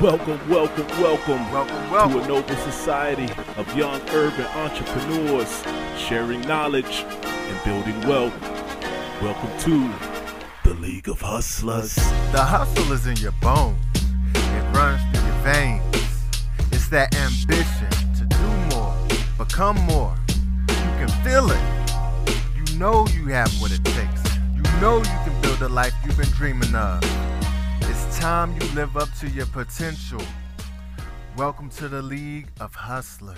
Welcome, 0.00 0.40
welcome, 0.50 0.86
welcome, 1.00 1.52
Welcome, 1.52 1.90
welcome. 1.90 2.18
to 2.18 2.24
a 2.24 2.28
noble 2.28 2.56
society 2.56 3.28
of 3.56 3.76
young 3.76 4.00
urban 4.10 4.44
entrepreneurs 4.46 5.62
sharing 5.96 6.40
knowledge 6.42 7.04
and 7.24 7.64
building 7.64 7.98
wealth. 8.08 8.34
Welcome 9.22 9.50
to 9.60 10.68
the 10.68 10.74
League 10.74 11.08
of 11.08 11.20
Hustlers. 11.20 11.94
The 11.94 12.42
hustle 12.42 12.92
is 12.92 13.06
in 13.06 13.16
your 13.16 13.32
bones. 13.40 13.78
It 14.34 14.76
runs 14.76 15.00
through 15.12 15.26
your 15.26 15.38
veins. 15.42 15.84
It's 16.72 16.88
that 16.88 17.14
ambition 17.14 17.88
to 18.14 18.24
do 18.26 18.76
more, 18.76 18.94
become 19.38 19.76
more. 19.86 20.14
You 20.68 21.06
can 21.06 21.08
feel 21.22 21.50
it. 21.50 22.36
You 22.56 22.78
know 22.78 23.06
you 23.14 23.26
have 23.28 23.50
what 23.60 23.70
it 23.72 23.84
takes. 23.84 24.36
You 24.54 24.62
know 24.80 24.98
you 24.98 25.04
can 25.04 25.40
build 25.40 25.62
a 25.62 25.68
life 25.68 25.94
you've 26.04 26.16
been 26.18 26.30
dreaming 26.30 26.74
of. 26.74 27.00
It's 28.24 28.30
time 28.30 28.58
you 28.58 28.66
live 28.68 28.96
up 28.96 29.12
to 29.18 29.28
your 29.28 29.44
potential. 29.44 30.22
Welcome 31.36 31.68
to 31.72 31.90
the 31.90 32.00
League 32.00 32.48
of 32.58 32.74
Hustlers. 32.74 33.36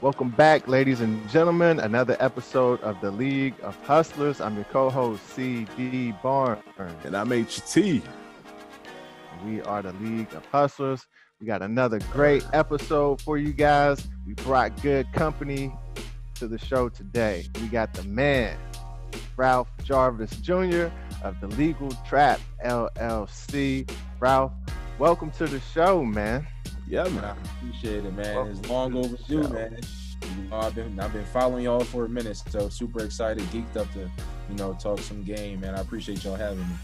Welcome 0.00 0.30
back, 0.30 0.66
ladies 0.66 1.02
and 1.02 1.28
gentlemen. 1.28 1.78
Another 1.78 2.16
episode 2.20 2.80
of 2.80 2.98
the 3.02 3.10
League 3.10 3.52
of 3.62 3.76
Hustlers. 3.84 4.40
I'm 4.40 4.54
your 4.54 4.64
co-host 4.64 5.22
CD 5.28 6.14
Barnes. 6.22 6.62
And 7.04 7.14
I'm 7.14 7.28
HT. 7.28 8.02
We 9.44 9.60
are 9.60 9.82
the 9.82 9.92
League 10.00 10.32
of 10.32 10.46
Hustlers. 10.46 11.04
We 11.38 11.46
got 11.46 11.60
another 11.60 11.98
great 12.14 12.46
episode 12.54 13.20
for 13.20 13.36
you 13.36 13.52
guys. 13.52 14.08
We 14.26 14.32
brought 14.32 14.80
good 14.80 15.12
company 15.12 15.70
to 16.36 16.48
the 16.48 16.58
show 16.58 16.88
today. 16.88 17.44
We 17.60 17.68
got 17.68 17.92
the 17.92 18.04
man, 18.04 18.56
Ralph 19.36 19.68
Jarvis 19.84 20.30
Jr. 20.38 20.88
of 21.22 21.40
the 21.40 21.48
Legal 21.48 21.90
Trap 22.06 22.40
LLC. 22.64 23.88
Ralph, 24.20 24.52
welcome 24.98 25.30
to 25.32 25.46
the 25.46 25.60
show, 25.60 26.04
man. 26.04 26.46
Yeah, 26.88 27.04
I 27.04 27.08
man. 27.10 27.36
appreciate 27.58 28.04
it, 28.04 28.14
man. 28.14 28.34
Welcome 28.36 28.52
It's 28.58 28.68
long 28.68 28.96
overdue, 28.96 29.42
show. 29.42 29.48
man. 29.48 29.78
You 30.22 30.50
know, 30.50 30.56
I've 30.58 30.74
been 30.74 30.98
I've 30.98 31.12
been 31.12 31.24
following 31.26 31.64
y'all 31.64 31.84
for 31.84 32.04
a 32.04 32.08
minute, 32.08 32.40
so 32.48 32.68
super 32.68 33.04
excited, 33.04 33.42
geeked 33.44 33.76
up 33.76 33.92
to 33.92 34.00
you 34.00 34.56
know 34.56 34.74
talk 34.74 35.00
some 35.00 35.22
game, 35.22 35.60
man. 35.60 35.74
I 35.74 35.80
appreciate 35.80 36.24
y'all 36.24 36.36
having 36.36 36.58
me. 36.60 36.74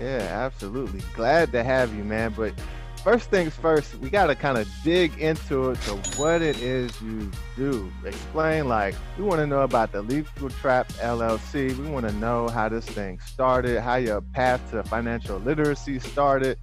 Yeah, 0.00 0.26
absolutely. 0.30 1.00
Glad 1.14 1.52
to 1.52 1.62
have 1.62 1.94
you, 1.94 2.04
man. 2.04 2.32
But 2.36 2.54
first 3.02 3.30
things 3.30 3.54
first, 3.54 3.96
we 3.96 4.08
got 4.08 4.28
to 4.28 4.34
kind 4.34 4.56
of 4.56 4.68
dig 4.84 5.16
into 5.18 5.70
it 5.70 5.80
to 5.82 5.92
what 6.16 6.40
it 6.40 6.60
is 6.62 7.00
you 7.02 7.30
do. 7.56 7.90
Explain, 8.04 8.68
like, 8.68 8.94
we 9.18 9.24
want 9.24 9.40
to 9.40 9.46
know 9.46 9.62
about 9.62 9.92
the 9.92 10.02
Legal 10.02 10.50
Trap 10.50 10.88
LLC. 10.94 11.76
We 11.76 11.88
want 11.88 12.08
to 12.08 12.14
know 12.14 12.48
how 12.48 12.68
this 12.68 12.86
thing 12.86 13.18
started, 13.20 13.80
how 13.80 13.96
your 13.96 14.20
path 14.20 14.70
to 14.70 14.82
financial 14.84 15.38
literacy 15.38 15.98
started. 15.98 16.58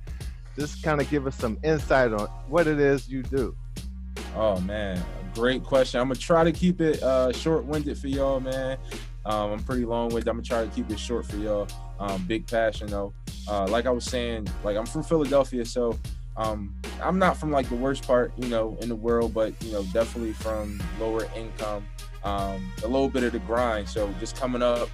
Just 0.57 0.81
kind 0.81 1.01
of 1.01 1.09
give 1.09 1.27
us 1.27 1.35
some 1.35 1.57
insight 1.63 2.13
on 2.13 2.27
what 2.47 2.67
it 2.67 2.79
is 2.79 3.09
you 3.09 3.23
do. 3.23 3.55
Oh 4.35 4.59
man, 4.61 5.03
great 5.33 5.63
question. 5.63 5.99
I'm 5.99 6.07
gonna 6.07 6.19
try 6.19 6.43
to 6.43 6.51
keep 6.51 6.81
it 6.81 7.01
uh, 7.01 7.31
short-winded 7.31 7.97
for 7.97 8.07
y'all, 8.07 8.39
man. 8.39 8.77
Um, 9.25 9.51
I'm 9.51 9.63
pretty 9.63 9.85
long-winded. 9.85 10.27
I'm 10.27 10.35
gonna 10.35 10.45
try 10.45 10.65
to 10.65 10.69
keep 10.71 10.89
it 10.89 10.99
short 10.99 11.25
for 11.25 11.37
y'all. 11.37 11.67
Um, 11.99 12.23
big 12.25 12.45
passion 12.47 12.87
though. 12.87 13.13
Uh, 13.47 13.67
like 13.67 13.85
I 13.85 13.89
was 13.89 14.05
saying, 14.05 14.47
like 14.63 14.75
I'm 14.75 14.85
from 14.85 15.03
Philadelphia, 15.03 15.65
so 15.65 15.97
um, 16.39 16.73
I'm 17.03 17.19
not 17.19 17.37
from 17.37 17.51
like 17.51 17.67
the 17.67 17.75
worst 17.75 18.07
part, 18.07 18.31
you 18.37 18.47
know, 18.47 18.77
in 18.81 18.87
the 18.87 18.95
world, 18.95 19.33
but 19.33 19.53
you 19.61 19.73
know, 19.73 19.83
definitely 19.91 20.31
from 20.31 20.81
lower 20.99 21.27
income. 21.35 21.85
Um, 22.23 22.71
a 22.83 22.87
little 22.87 23.09
bit 23.09 23.23
of 23.23 23.33
the 23.33 23.39
grind. 23.39 23.87
So 23.89 24.13
just 24.19 24.37
coming 24.37 24.61
up, 24.61 24.89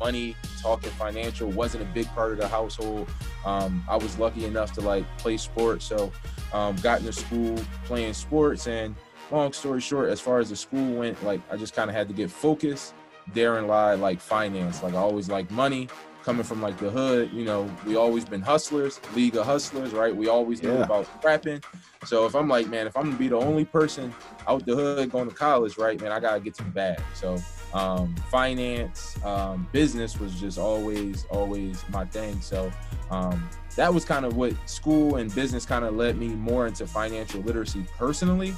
money, 0.00 0.34
talking 0.62 0.90
financial 0.92 1.50
wasn't 1.50 1.82
a 1.82 1.86
big 1.86 2.06
part 2.08 2.32
of 2.32 2.38
the 2.38 2.48
household. 2.48 3.08
Um, 3.44 3.84
I 3.88 3.96
was 3.96 4.18
lucky 4.18 4.46
enough 4.46 4.72
to 4.72 4.80
like 4.80 5.04
play 5.18 5.36
sports, 5.36 5.84
so 5.84 6.10
um, 6.54 6.74
got 6.76 7.00
into 7.00 7.12
school 7.12 7.56
playing 7.84 8.14
sports. 8.14 8.66
And 8.66 8.94
long 9.30 9.52
story 9.52 9.82
short, 9.82 10.08
as 10.08 10.22
far 10.22 10.38
as 10.38 10.48
the 10.48 10.56
school 10.56 10.94
went, 10.96 11.22
like 11.22 11.42
I 11.52 11.58
just 11.58 11.74
kind 11.74 11.90
of 11.90 11.96
had 11.96 12.08
to 12.08 12.14
get 12.14 12.30
focused. 12.30 12.94
Therein 13.34 13.66
lied 13.66 14.00
like 14.00 14.20
finance. 14.20 14.82
Like 14.82 14.94
I 14.94 14.98
always 14.98 15.28
like 15.28 15.50
money. 15.50 15.88
Coming 16.24 16.42
from 16.44 16.60
like 16.60 16.76
the 16.78 16.90
hood, 16.90 17.30
you 17.32 17.44
know, 17.44 17.70
we 17.86 17.96
always 17.96 18.24
been 18.24 18.42
hustlers, 18.42 19.00
league 19.14 19.36
of 19.36 19.46
hustlers, 19.46 19.92
right? 19.92 20.14
We 20.14 20.28
always 20.28 20.62
knew 20.62 20.74
Yeah. 20.74 20.84
about 20.84 21.08
rapping. 21.24 21.62
So 22.04 22.26
if 22.26 22.34
I'm 22.34 22.48
like, 22.48 22.68
man, 22.68 22.86
if 22.86 22.96
I'm 22.96 23.04
gonna 23.04 23.16
be 23.16 23.28
the 23.28 23.36
only 23.38 23.64
person 23.64 24.14
out 24.46 24.66
the 24.66 24.74
hood 24.74 25.10
going 25.10 25.28
to 25.28 25.34
college, 25.34 25.78
right, 25.78 25.98
man, 26.00 26.12
I 26.12 26.20
gotta 26.20 26.40
get 26.40 26.54
to 26.56 26.64
the 26.64 26.70
bag. 26.70 27.00
So 27.14 27.38
um, 27.72 28.14
finance, 28.30 29.16
um, 29.24 29.68
business 29.72 30.18
was 30.18 30.38
just 30.38 30.58
always, 30.58 31.24
always 31.30 31.82
my 31.90 32.04
thing. 32.06 32.40
So 32.40 32.70
um, 33.10 33.48
that 33.78 33.94
was 33.94 34.04
kind 34.04 34.24
of 34.24 34.36
what 34.36 34.52
school 34.68 35.16
and 35.16 35.32
business 35.36 35.64
kind 35.64 35.84
of 35.84 35.94
led 35.94 36.18
me 36.18 36.26
more 36.26 36.66
into 36.66 36.84
financial 36.84 37.40
literacy 37.42 37.86
personally. 37.96 38.52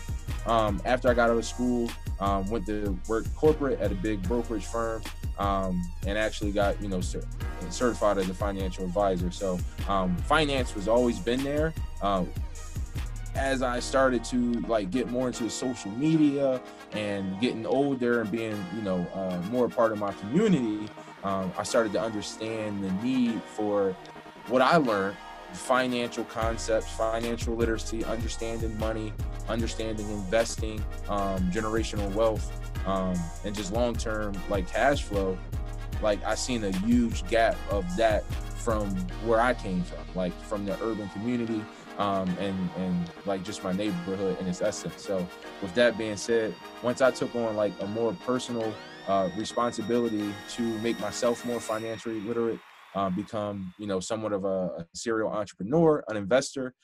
Um, 0.47 0.81
after 0.87 1.11
I 1.11 1.15
got 1.15 1.29
out 1.29 1.37
of 1.37 1.45
school, 1.45 1.91
um, 2.21 2.49
went 2.49 2.65
to 2.67 2.99
work 3.07 3.27
corporate 3.35 3.79
at 3.81 3.93
a 3.93 3.95
big 3.95 4.23
brokerage 4.23 4.65
firm, 4.65 5.03
um, 5.39 5.83
and 6.07 6.17
actually 6.17 6.53
got 6.53 6.81
you 6.81 6.89
know 6.89 7.03
cer- 7.03 7.29
certified 7.69 8.17
as 8.17 8.31
a 8.31 8.35
financial 8.35 8.87
advisor. 8.87 9.31
So 9.31 9.59
um, 9.89 10.17
finance 10.17 10.75
was 10.75 10.89
always 10.89 11.19
been 11.19 11.45
there. 11.45 11.75
Um, 12.01 12.27
as 13.35 13.61
I 13.61 13.79
started 13.79 14.25
to 14.25 14.53
like 14.69 14.91
get 14.91 15.11
more 15.11 15.27
into 15.27 15.51
social 15.51 15.91
media 15.91 16.63
and 16.93 17.39
getting 17.43 17.67
older 17.67 18.23
and 18.23 18.31
being 18.31 18.65
you 18.75 18.81
know 18.81 19.07
uh, 19.15 19.39
more 19.51 19.67
a 19.67 19.69
part 19.69 19.93
of 19.93 19.99
my 19.99 20.13
community, 20.13 20.89
um, 21.25 21.53
I 21.59 21.63
started 21.63 21.93
to 21.93 22.01
understand 22.01 22.83
the 22.83 22.91
need 23.07 23.43
for 23.43 23.95
what 24.51 24.63
I 24.63 24.77
learned 24.77 25.17
financial 25.53 26.25
concepts, 26.25 26.91
financial 26.91 27.55
literacy, 27.55 28.05
understanding 28.05 28.77
money, 28.79 29.13
understanding 29.49 30.09
investing, 30.11 30.85
um, 31.09 31.51
generational 31.51 32.13
wealth, 32.15 32.53
um, 32.87 33.15
and 33.45 33.55
just 33.55 33.73
long 33.73 33.95
term 33.95 34.35
like 34.49 34.69
cash 34.69 35.03
flow. 35.03 35.39
Like 36.03 36.23
I 36.25 36.35
seen 36.35 36.65
a 36.65 36.77
huge 36.79 37.27
gap 37.29 37.57
of 37.71 37.85
that 37.97 38.25
from 38.57 38.91
where 39.25 39.41
I 39.41 39.55
came 39.55 39.83
from, 39.83 40.05
like 40.15 40.39
from 40.43 40.67
the 40.67 40.75
urban 40.83 41.09
community 41.11 41.65
um, 41.99 42.29
and 42.39 42.71
and 42.77 43.11
like 43.27 43.45
just 43.45 43.63
my 43.63 43.73
neighborhood 43.73 44.39
in 44.41 44.47
its 44.47 44.63
essence. 44.63 45.03
So 45.03 45.27
with 45.63 45.75
that 45.75 45.99
being 45.99 46.17
said, 46.17 46.55
once 46.83 47.01
I 47.03 47.11
took 47.11 47.35
on 47.35 47.57
like 47.57 47.73
a 47.81 47.87
more 47.87 48.13
personal 48.25 48.75
uh, 49.07 49.29
responsibility 49.37 50.33
to 50.51 50.63
make 50.79 50.99
myself 51.01 51.45
more 51.45 51.61
financially 51.61 52.21
literate, 52.21 52.59
uh, 52.95 53.11
become 53.11 53.73
you 53.79 53.87
know 53.87 54.01
somewhat 54.01 54.33
of 54.33 54.45
a, 54.45 54.67
a 54.79 54.87
serial 54.95 55.31
entrepreneur, 55.31 56.05
an 56.09 56.17
investor, 56.17 56.75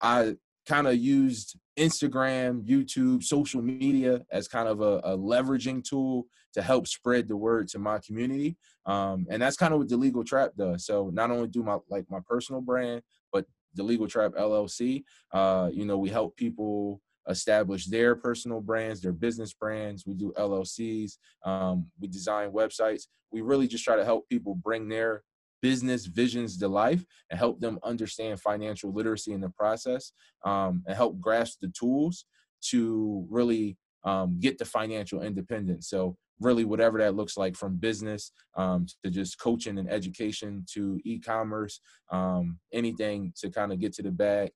I 0.00 0.34
kind 0.66 0.86
of 0.86 0.96
used 0.96 1.56
Instagram, 1.78 2.64
YouTube, 2.66 3.24
social 3.24 3.62
media 3.62 4.20
as 4.30 4.46
kind 4.46 4.68
of 4.68 4.80
a, 4.80 5.00
a 5.04 5.16
leveraging 5.18 5.82
tool 5.82 6.26
to 6.52 6.62
help 6.62 6.86
spread 6.86 7.28
the 7.28 7.36
word 7.36 7.68
to 7.68 7.78
my 7.78 7.98
community. 7.98 8.56
Um, 8.86 9.26
and 9.30 9.40
that's 9.40 9.56
kind 9.56 9.72
of 9.72 9.78
what 9.78 9.88
the 9.88 9.96
Legal 9.96 10.24
Trap 10.24 10.52
does. 10.56 10.86
So 10.86 11.10
not 11.12 11.30
only 11.30 11.48
do 11.48 11.62
my 11.62 11.78
like 11.88 12.04
my 12.10 12.20
personal 12.26 12.60
brand, 12.60 13.02
but 13.32 13.46
the 13.74 13.82
Legal 13.82 14.08
Trap 14.08 14.32
LLC, 14.32 15.04
uh, 15.32 15.70
you 15.72 15.84
know, 15.84 15.98
we 15.98 16.08
help 16.08 16.36
people 16.36 17.00
establish 17.28 17.86
their 17.86 18.16
personal 18.16 18.60
brands, 18.60 19.00
their 19.00 19.12
business 19.12 19.52
brands. 19.52 20.04
We 20.06 20.14
do 20.14 20.32
LLCs. 20.36 21.12
Um, 21.44 21.86
we 22.00 22.08
design 22.08 22.50
websites. 22.50 23.04
We 23.30 23.42
really 23.42 23.68
just 23.68 23.84
try 23.84 23.96
to 23.96 24.04
help 24.04 24.28
people 24.28 24.54
bring 24.54 24.88
their 24.88 25.22
business 25.62 26.06
visions 26.06 26.58
to 26.58 26.68
life 26.68 27.04
and 27.30 27.38
help 27.38 27.60
them 27.60 27.78
understand 27.84 28.40
financial 28.40 28.92
literacy 28.92 29.32
in 29.32 29.40
the 29.40 29.50
process 29.50 30.12
um, 30.44 30.82
and 30.86 30.96
help 30.96 31.20
grasp 31.20 31.58
the 31.60 31.68
tools 31.68 32.24
to 32.62 33.26
really 33.30 33.76
um, 34.04 34.38
get 34.40 34.58
to 34.58 34.64
financial 34.64 35.22
independence. 35.22 35.88
So 35.88 36.16
really 36.40 36.64
whatever 36.64 36.98
that 36.98 37.14
looks 37.14 37.36
like 37.36 37.54
from 37.54 37.76
business 37.76 38.32
um, 38.56 38.86
to 39.04 39.10
just 39.10 39.38
coaching 39.38 39.78
and 39.78 39.90
education 39.90 40.64
to 40.72 40.98
e-commerce, 41.04 41.80
um, 42.10 42.58
anything 42.72 43.32
to 43.36 43.50
kind 43.50 43.72
of 43.72 43.78
get 43.78 43.92
to 43.94 44.02
the 44.02 44.10
bag 44.10 44.50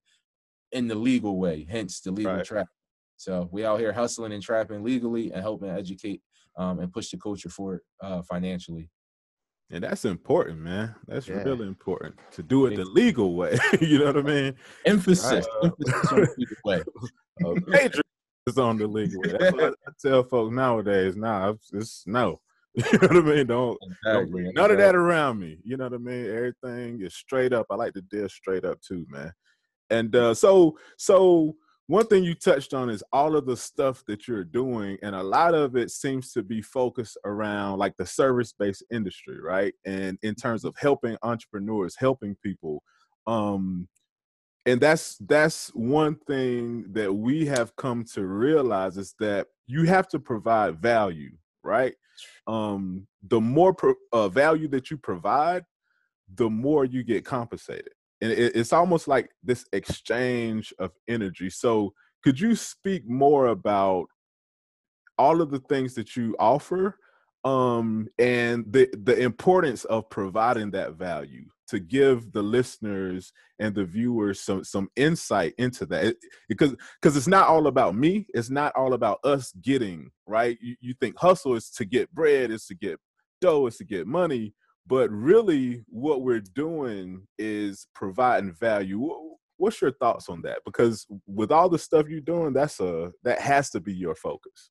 in 0.71 0.87
the 0.87 0.95
legal 0.95 1.37
way, 1.37 1.65
hence 1.69 2.01
the 2.01 2.11
legal 2.11 2.33
Right. 2.33 2.45
trap. 2.45 2.67
So 3.17 3.47
we 3.51 3.63
out 3.65 3.79
here 3.79 3.93
hustling 3.93 4.33
and 4.33 4.43
trapping 4.43 4.83
legally 4.83 5.31
and 5.31 5.41
helping 5.41 5.69
educate 5.69 6.21
um, 6.57 6.79
and 6.79 6.91
push 6.91 7.11
the 7.11 7.17
culture 7.17 7.49
forward 7.49 7.81
uh, 8.01 8.21
financially. 8.23 8.89
And 9.71 9.83
that's 9.83 10.05
important, 10.05 10.59
man. 10.59 10.93
That's 11.07 11.27
Yeah. 11.27 11.43
really 11.43 11.67
important 11.67 12.15
to 12.33 12.43
do 12.43 12.67
it 12.67 12.75
the 12.75 12.85
legal 12.85 13.35
way. 13.35 13.57
you 13.81 13.99
know 13.99 14.05
what 14.05 14.17
I 14.17 14.21
mean? 14.21 14.55
Emphasis, 14.85 15.45
Right. 15.63 15.71
emphasis 15.73 16.11
on 16.11 16.17
the 16.17 16.35
legal 16.37 16.57
way. 16.65 16.83
Uh, 17.45 17.53
Major 17.67 18.01
is 18.47 18.57
on 18.57 18.77
the 18.77 18.87
legal 18.87 19.19
way. 19.21 19.35
That's 19.37 19.51
what 19.53 19.75
I, 19.85 19.91
tell 20.01 20.23
folks 20.23 20.55
nowadays. 20.55 21.17
Nah, 21.17 21.49
it's, 21.49 21.73
it's 21.73 22.03
no. 22.07 22.39
You 22.75 22.83
know 22.99 23.07
what 23.09 23.17
I 23.17 23.21
mean? 23.21 23.47
Don't 23.47 23.77
don't 24.05 24.31
bring 24.31 24.53
none 24.53 24.71
of 24.71 24.77
that 24.77 24.95
around 24.95 25.39
me. 25.39 25.59
You 25.65 25.75
know 25.75 25.83
what 25.85 25.93
I 25.95 25.97
mean? 25.97 26.25
Everything 26.29 27.01
is 27.01 27.13
straight 27.13 27.51
up. 27.51 27.65
I 27.69 27.75
like 27.75 27.93
to 27.95 28.01
deal 28.01 28.29
straight 28.29 28.63
up 28.63 28.79
too, 28.81 29.05
man. 29.09 29.33
And 29.89 30.15
uh, 30.15 30.33
so, 30.33 30.77
so 30.97 31.55
one 31.87 32.07
thing 32.07 32.23
you 32.23 32.33
touched 32.33 32.73
on 32.73 32.89
is 32.89 33.03
all 33.13 33.35
of 33.35 33.45
the 33.45 33.57
stuff 33.57 34.03
that 34.07 34.27
you're 34.27 34.43
doing, 34.43 34.97
and 35.03 35.15
a 35.15 35.23
lot 35.23 35.53
of 35.53 35.75
it 35.75 35.91
seems 35.91 36.31
to 36.33 36.41
be 36.41 36.61
focused 36.61 37.17
around 37.25 37.77
like 37.77 37.95
the 37.97 38.05
service-based 38.05 38.83
industry, 38.91 39.39
right? 39.39 39.73
And 39.85 40.17
in 40.23 40.33
terms 40.35 40.65
of 40.65 40.75
helping 40.77 41.17
entrepreneurs, 41.21 41.95
helping 41.97 42.35
people. 42.43 42.81
Um, 43.27 43.87
and 44.65 44.81
that's 44.81 45.17
that's 45.21 45.69
one 45.69 46.15
thing 46.27 46.85
that 46.91 47.13
we 47.13 47.45
have 47.45 47.75
come 47.75 48.03
to 48.13 48.25
realize 48.25 48.97
is 48.97 49.13
that 49.19 49.47
you 49.67 49.85
have 49.85 50.07
to 50.07 50.19
provide 50.19 50.81
value 50.81 51.31
right 51.63 51.93
um 52.47 53.05
the 53.27 53.39
more 53.39 53.73
pro- 53.73 53.95
uh, 54.11 54.27
value 54.27 54.67
that 54.67 54.89
you 54.89 54.97
provide 54.97 55.63
the 56.35 56.49
more 56.49 56.85
you 56.85 57.03
get 57.03 57.25
compensated 57.25 57.93
and 58.21 58.31
it, 58.31 58.55
it's 58.55 58.73
almost 58.73 59.07
like 59.07 59.29
this 59.43 59.65
exchange 59.73 60.73
of 60.79 60.91
energy. 61.07 61.49
So 61.49 61.93
could 62.23 62.39
you 62.39 62.55
speak 62.55 63.07
more 63.07 63.47
about 63.47 64.07
all 65.17 65.41
of 65.41 65.51
the 65.51 65.59
things 65.59 65.93
that 65.95 66.15
you 66.15 66.35
offer 66.39 66.97
um 67.45 68.07
and 68.17 68.65
the 68.71 68.89
the 69.03 69.17
importance 69.19 69.85
of 69.85 70.09
providing 70.09 70.71
that 70.71 70.95
value 70.95 71.45
to 71.67 71.79
give 71.79 72.31
the 72.31 72.41
listeners 72.41 73.31
and 73.59 73.73
the 73.75 73.85
viewers 73.85 74.39
some 74.39 74.63
some 74.63 74.89
insight 74.95 75.53
into 75.57 75.85
that? 75.85 76.05
It, 76.05 76.17
because 76.49 76.75
because 77.01 77.15
it's 77.15 77.27
not 77.27 77.47
all 77.47 77.67
about 77.67 77.95
me. 77.95 78.25
It's 78.33 78.49
not 78.49 78.73
all 78.75 78.93
about 78.93 79.19
us 79.23 79.51
getting 79.61 80.09
right? 80.27 80.57
You, 80.61 80.75
you 80.81 80.93
think 80.99 81.17
hustle 81.17 81.55
is 81.55 81.69
to 81.71 81.85
get 81.85 82.13
bread 82.13 82.51
is 82.51 82.65
to 82.65 82.75
get 82.75 82.99
dough 83.41 83.67
is 83.67 83.77
to 83.77 83.83
get 83.83 84.07
money 84.07 84.53
but 84.87 85.09
really 85.09 85.83
what 85.87 86.21
we're 86.21 86.41
doing 86.41 87.25
is 87.37 87.87
providing 87.95 88.53
value. 88.53 89.09
What's 89.57 89.81
your 89.81 89.91
thoughts 89.91 90.29
on 90.29 90.41
that? 90.43 90.59
Because 90.65 91.07
with 91.25 91.51
all 91.51 91.69
the 91.69 91.79
stuff 91.79 92.07
you're 92.07 92.19
doing 92.19 92.53
that's 92.53 92.79
a 92.79 93.11
that 93.23 93.39
has 93.39 93.69
to 93.71 93.79
be 93.79 93.93
your 93.93 94.15
focus. 94.15 94.69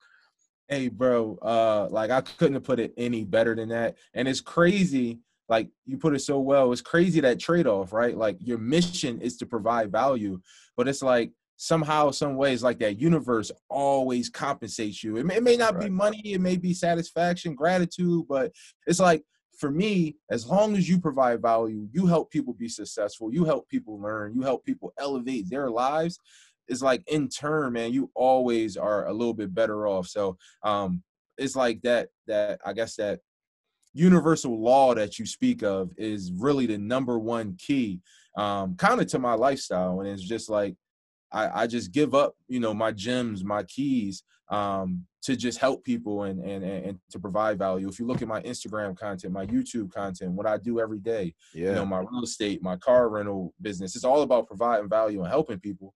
Hey 0.69 0.89
bro 0.89 1.39
uh 1.43 1.89
like 1.91 2.11
i 2.11 2.23
couldn't 2.23 2.55
have 2.55 2.65
put 2.65 2.81
it 2.81 2.95
any 2.97 3.25
better 3.25 3.55
than 3.55 3.71
that. 3.71 3.97
And 4.15 4.29
it's 4.29 4.41
crazy 4.41 5.21
like 5.49 5.69
you 5.85 5.99
put 5.99 6.15
it 6.15 6.21
so 6.21 6.39
well 6.39 6.73
it's 6.73 6.81
crazy 6.81 7.21
that 7.21 7.41
trade-off 7.41 7.93
right? 7.93 8.17
Like 8.17 8.37
your 8.41 8.59
mission 8.59 9.21
is 9.21 9.37
to 9.39 9.47
provide 9.47 9.91
value 9.91 10.41
but 10.77 10.87
it's 10.89 11.03
like 11.03 11.33
somehow 11.57 12.11
some 12.11 12.37
ways 12.37 12.63
like 12.63 12.79
that 12.81 13.01
universe 13.01 13.51
always 13.71 14.29
compensates 14.29 15.05
you. 15.05 15.17
It 15.17 15.25
may, 15.25 15.37
it 15.37 15.43
may 15.43 15.57
not 15.57 15.75
right. 15.75 15.85
be 15.85 15.91
money 15.91 16.23
it 16.25 16.41
may 16.41 16.57
be 16.57 16.73
satisfaction 16.75 17.55
gratitude 17.55 18.27
but 18.29 18.53
it's 18.87 19.01
like 19.01 19.25
for 19.59 19.71
me 19.71 20.17
as 20.31 20.47
long 20.47 20.77
as 20.77 20.89
you 20.89 20.99
provide 20.99 21.41
value 21.41 21.89
you 21.93 22.07
help 22.07 22.31
people 22.31 22.53
be 22.55 22.69
successful 22.69 23.33
you 23.33 23.45
help 23.45 23.69
people 23.69 24.01
learn 24.01 24.35
you 24.35 24.43
help 24.43 24.65
people 24.65 24.93
elevate 24.99 25.49
their 25.49 25.71
lives 25.71 26.19
it's 26.69 26.83
like 26.83 27.03
in 27.09 27.29
turn 27.29 27.73
man 27.73 27.93
you 27.93 28.11
always 28.15 28.77
are 28.77 29.07
a 29.07 29.13
little 29.13 29.35
bit 29.35 29.55
better 29.55 29.87
off. 29.87 30.07
So 30.07 30.37
um 30.63 31.03
it's 31.37 31.57
like 31.57 31.83
that 31.83 32.09
that 32.29 32.61
i 32.65 32.73
guess 32.73 32.95
that 32.95 33.19
universal 33.93 34.61
law 34.61 34.95
that 34.95 35.19
you 35.19 35.27
speak 35.27 35.63
of 35.63 35.93
is 35.97 36.33
really 36.33 36.67
the 36.67 36.79
number 36.79 37.19
one 37.19 37.57
key 37.57 38.01
um, 38.37 38.75
kind 38.77 39.01
of 39.01 39.07
to 39.09 39.19
my 39.19 39.35
lifestyle. 39.35 40.01
And 40.01 40.09
it's 40.09 40.23
just 40.23 40.51
like 40.51 40.75
I, 41.33 41.63
I 41.63 41.67
just 41.67 41.93
give 41.93 42.15
up 42.15 42.35
you 42.49 42.61
know 42.61 42.75
my 42.75 42.91
gems 42.93 43.45
my 43.45 43.63
keys 43.63 44.25
um, 44.51 45.05
to 45.23 45.37
just 45.37 45.59
help 45.59 45.85
people 45.85 46.25
and, 46.25 46.41
and 46.45 46.63
and 46.63 46.99
to 47.11 47.19
provide 47.19 47.59
value 47.59 47.89
if 47.89 47.99
you 47.99 48.07
look 48.07 48.21
at 48.21 48.29
my 48.29 48.43
instagram 48.43 48.97
content 48.97 49.33
my 49.33 49.47
youtube 49.47 49.91
content 49.91 50.33
what 50.33 50.47
i 50.47 50.59
do 50.59 50.79
every 50.81 50.99
day 50.99 51.35
yeah. 51.55 51.69
you 51.69 51.75
know 51.75 51.87
my 51.87 52.01
real 52.01 52.23
estate 52.23 52.63
my 52.63 52.77
car 52.77 53.09
rental 53.09 53.55
business 53.63 53.97
it's 53.97 54.05
all 54.05 54.23
about 54.23 54.47
providing 54.47 54.89
value 54.89 55.21
and 55.23 55.31
helping 55.31 55.59
people 55.59 55.95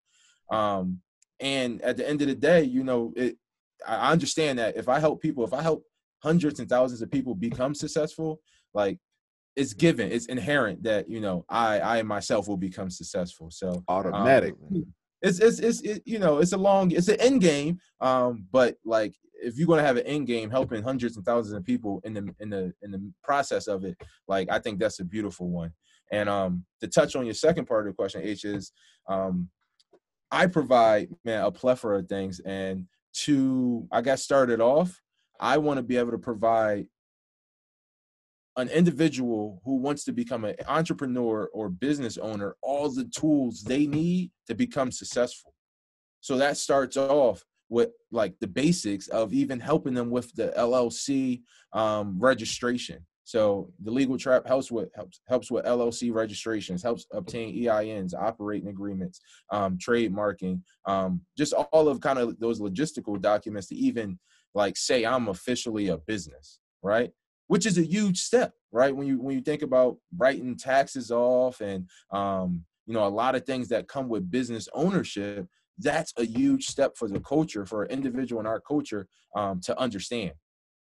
um, 0.50 0.98
and 1.40 1.82
at 1.82 1.96
the 1.96 2.08
end 2.08 2.22
of 2.22 2.28
the 2.28 2.34
day 2.34 2.62
you 2.62 2.82
know 2.82 3.12
it 3.16 3.36
i 3.86 4.10
understand 4.10 4.58
that 4.58 4.76
if 4.76 4.88
i 4.88 4.98
help 4.98 5.20
people 5.20 5.44
if 5.44 5.52
i 5.52 5.60
help 5.60 5.84
hundreds 6.22 6.60
and 6.60 6.68
thousands 6.68 7.02
of 7.02 7.10
people 7.10 7.34
become 7.34 7.74
successful, 7.74 8.40
like 8.74 8.98
it's 9.56 9.72
given, 9.72 10.10
it's 10.10 10.26
inherent 10.26 10.82
that 10.84 11.08
you 11.08 11.20
know 11.20 11.44
I 11.48 11.80
I 11.80 12.02
myself 12.02 12.48
will 12.48 12.56
become 12.56 12.90
successful. 12.90 13.50
So 13.50 13.84
automatic. 13.88 14.54
Um, 14.70 14.92
it's 15.22 15.40
it's 15.40 15.58
it's 15.60 15.80
it, 15.82 16.02
you 16.04 16.18
know 16.18 16.38
it's 16.38 16.52
a 16.52 16.56
long 16.56 16.90
it's 16.90 17.08
an 17.08 17.20
end 17.20 17.40
game, 17.40 17.78
um, 18.00 18.46
but 18.52 18.76
like 18.84 19.14
if 19.40 19.56
you're 19.56 19.66
going 19.66 19.78
to 19.78 19.86
have 19.86 19.96
an 19.96 20.06
end 20.06 20.26
game 20.26 20.50
helping 20.50 20.82
hundreds 20.82 21.16
and 21.16 21.24
thousands 21.24 21.54
of 21.54 21.64
people 21.64 22.00
in 22.04 22.14
the 22.14 22.34
in 22.40 22.50
the 22.50 22.72
in 22.82 22.90
the 22.90 23.12
process 23.22 23.66
of 23.66 23.84
it, 23.84 23.96
like 24.26 24.50
I 24.50 24.58
think 24.58 24.78
that's 24.78 25.00
a 25.00 25.04
beautiful 25.04 25.48
one. 25.48 25.72
And 26.10 26.28
um, 26.28 26.64
to 26.80 26.88
touch 26.88 27.16
on 27.16 27.24
your 27.24 27.34
second 27.34 27.66
part 27.66 27.86
of 27.86 27.92
the 27.92 27.96
question, 27.96 28.22
H 28.22 28.44
is 28.44 28.72
um, 29.08 29.48
I 30.30 30.46
provide 30.46 31.08
man 31.24 31.44
a 31.44 31.50
plethora 31.50 31.98
of 31.98 32.08
things, 32.08 32.40
and 32.40 32.86
to 33.24 33.86
I 33.90 34.00
got 34.00 34.18
started 34.18 34.60
off 34.60 35.00
I 35.40 35.58
want 35.58 35.78
to 35.78 35.82
be 35.82 35.96
able 35.96 36.12
to 36.12 36.18
provide 36.18 36.86
an 38.58 38.68
individual 38.68 39.62
who 39.64 39.76
wants 39.76 40.04
to 40.04 40.12
become 40.12 40.44
an 40.44 40.56
entrepreneur 40.66 41.48
or 41.54 41.68
business 41.70 42.18
owner 42.18 42.56
all 42.60 42.90
the 42.90 43.04
tools 43.16 43.62
they 43.62 43.86
need 43.86 44.30
to 44.48 44.54
become 44.54 44.90
successful. 44.90 45.54
So 46.20 46.36
that 46.38 46.56
starts 46.56 46.96
off 46.96 47.44
with 47.68 47.90
like 48.10 48.34
the 48.40 48.48
basics 48.48 49.06
of 49.08 49.32
even 49.32 49.60
helping 49.60 49.94
them 49.94 50.10
with 50.10 50.34
the 50.34 50.52
LLC 50.58 51.42
um, 51.72 52.18
registration. 52.18 53.06
So 53.22 53.70
the 53.84 53.90
legal 53.92 54.18
trap 54.18 54.46
helps 54.46 54.72
with 54.72 54.88
helps 54.96 55.20
helps 55.28 55.50
with 55.50 55.66
LLC 55.66 56.12
registrations, 56.12 56.82
helps 56.82 57.06
obtain 57.12 57.54
EINs, 57.54 58.14
operating 58.14 58.70
agreements, 58.70 59.20
um, 59.52 59.78
trademarking, 59.78 60.62
um, 60.86 61.20
just 61.36 61.52
all 61.52 61.88
of 61.88 62.00
kind 62.00 62.18
of 62.18 62.40
those 62.40 62.58
logistical 62.58 63.20
documents 63.20 63.68
to 63.68 63.76
even 63.76 64.18
like 64.54 64.76
say 64.76 65.04
I'm 65.04 65.28
officially 65.28 65.88
a 65.88 65.98
business, 65.98 66.58
right? 66.82 67.12
Which 67.48 67.66
is 67.66 67.78
a 67.78 67.84
huge 67.84 68.18
step, 68.20 68.52
right? 68.72 68.94
When 68.94 69.06
you 69.06 69.20
when 69.20 69.34
you 69.34 69.42
think 69.42 69.62
about 69.62 69.96
writing 70.16 70.56
taxes 70.56 71.10
off 71.10 71.60
and 71.60 71.88
um, 72.12 72.64
you 72.86 72.94
know 72.94 73.06
a 73.06 73.08
lot 73.08 73.34
of 73.34 73.44
things 73.44 73.68
that 73.68 73.88
come 73.88 74.08
with 74.08 74.30
business 74.30 74.68
ownership, 74.72 75.46
that's 75.78 76.12
a 76.16 76.24
huge 76.24 76.66
step 76.66 76.96
for 76.96 77.08
the 77.08 77.20
culture, 77.20 77.64
for 77.64 77.84
an 77.84 77.90
individual 77.90 78.40
in 78.40 78.46
our 78.46 78.60
culture 78.60 79.08
um, 79.34 79.60
to 79.62 79.78
understand. 79.78 80.32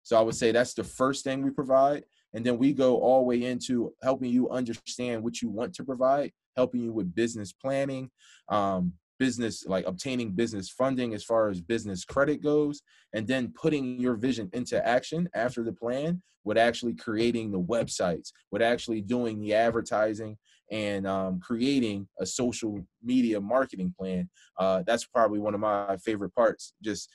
So 0.05 0.19
I 0.19 0.21
would 0.21 0.35
say 0.35 0.53
that's 0.53 0.75
the 0.75 0.85
first 0.85 1.25
thing 1.25 1.43
we 1.43 1.51
provide. 1.51 2.05
And 2.35 2.45
then 2.45 2.59
we 2.59 2.73
go 2.73 2.99
all 2.99 3.21
the 3.21 3.27
way 3.27 3.45
into 3.45 3.95
helping 4.03 4.31
you 4.31 4.51
understand 4.51 5.23
what 5.23 5.41
you 5.41 5.49
want 5.49 5.75
to 5.75 5.85
provide, 5.85 6.33
helping 6.57 6.83
you 6.83 6.93
with 6.93 7.15
business 7.15 7.53
planning, 7.53 8.11
um, 8.49 8.93
business 9.19 9.65
like 9.67 9.87
obtaining 9.87 10.33
business 10.33 10.69
funding 10.69 11.15
as 11.15 11.25
far 11.25 11.49
as 11.49 11.61
business 11.61 12.05
credit 12.05 12.43
goes 12.43 12.83
and 13.13 13.27
then 13.27 13.53
putting 13.61 13.99
your 13.99 14.15
vision 14.15 14.49
into 14.53 14.85
action 14.87 15.29
after 15.35 15.63
the 15.63 15.73
plan 15.73 16.21
with 16.45 16.59
actually 16.59 16.95
creating 16.95 17.51
the 17.51 17.61
websites 17.61 18.33
with 18.51 18.61
actually 18.63 19.01
doing 19.01 19.41
the 19.41 19.55
advertising 19.55 20.37
and 20.71 21.07
um, 21.07 21.39
creating 21.41 22.09
a 22.19 22.27
social 22.27 22.85
media 23.03 23.41
marketing 23.41 23.95
plan 23.99 24.29
uh, 24.59 24.83
that's 24.87 25.05
probably 25.05 25.39
one 25.39 25.55
of 25.55 25.61
my 25.61 25.97
favorite 25.99 26.35
parts. 26.35 26.75
Just 26.83 27.11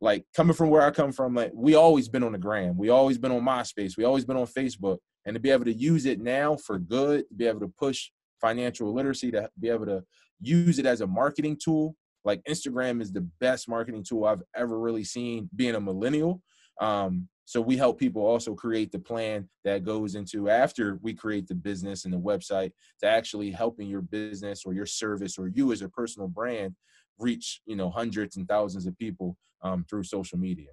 like 0.00 0.24
coming 0.34 0.54
from 0.54 0.70
where 0.70 0.80
i 0.80 0.90
come 0.90 1.12
from 1.12 1.34
like 1.34 1.52
we 1.54 1.74
always 1.74 2.08
been 2.08 2.22
on 2.22 2.32
the 2.32 2.38
gram. 2.38 2.76
We 2.76 2.88
always 2.88 3.18
been 3.18 3.32
on 3.32 3.42
myspace. 3.42 3.96
We 3.96 4.04
always 4.04 4.24
been 4.24 4.36
on 4.36 4.46
facebook. 4.46 4.98
And 5.26 5.34
to 5.34 5.40
be 5.40 5.50
able 5.50 5.66
to 5.66 5.74
use 5.74 6.06
it 6.06 6.20
now 6.20 6.56
for 6.56 6.78
good 6.78 7.28
to 7.28 7.34
be 7.34 7.46
able 7.46 7.60
to 7.60 7.72
push 7.78 8.10
financial 8.40 8.92
literacy 8.92 9.30
to 9.32 9.50
be 9.58 9.68
able 9.68 9.84
to 9.84 10.02
use 10.40 10.78
it 10.78 10.86
as 10.86 11.00
a 11.00 11.06
marketing 11.06 11.58
tool. 11.62 11.96
Like 12.24 12.42
Instagram 12.44 13.00
is 13.00 13.12
the 13.12 13.26
best 13.40 13.68
marketing 13.68 14.04
tool 14.04 14.24
I've 14.24 14.42
ever 14.54 14.78
really 14.78 15.04
seen 15.04 15.48
being 15.54 15.74
a 15.74 15.80
millennial. 15.80 16.42
Um, 16.80 17.28
so 17.44 17.60
we 17.60 17.76
help 17.76 17.98
people 17.98 18.24
also 18.24 18.54
create 18.54 18.92
the 18.92 18.98
plan 18.98 19.48
that 19.64 19.84
goes 19.84 20.14
into 20.14 20.48
after 20.48 21.00
we 21.02 21.14
create 21.14 21.48
the 21.48 21.54
business 21.54 22.04
and 22.04 22.14
the 22.14 22.18
website 22.18 22.70
to 23.00 23.08
actually 23.08 23.50
helping 23.50 23.88
your 23.88 24.02
business 24.02 24.62
or 24.64 24.72
your 24.72 24.86
service 24.86 25.36
or 25.36 25.48
you 25.48 25.72
as 25.72 25.82
a 25.82 25.88
personal 25.88 26.28
brand 26.28 26.76
reach 27.18 27.60
you 27.66 27.76
know 27.76 27.90
hundreds 27.90 28.36
and 28.36 28.48
thousands 28.48 28.86
of 28.86 28.96
people 28.98 29.36
um, 29.62 29.84
through 29.88 30.04
social 30.04 30.38
media. 30.38 30.70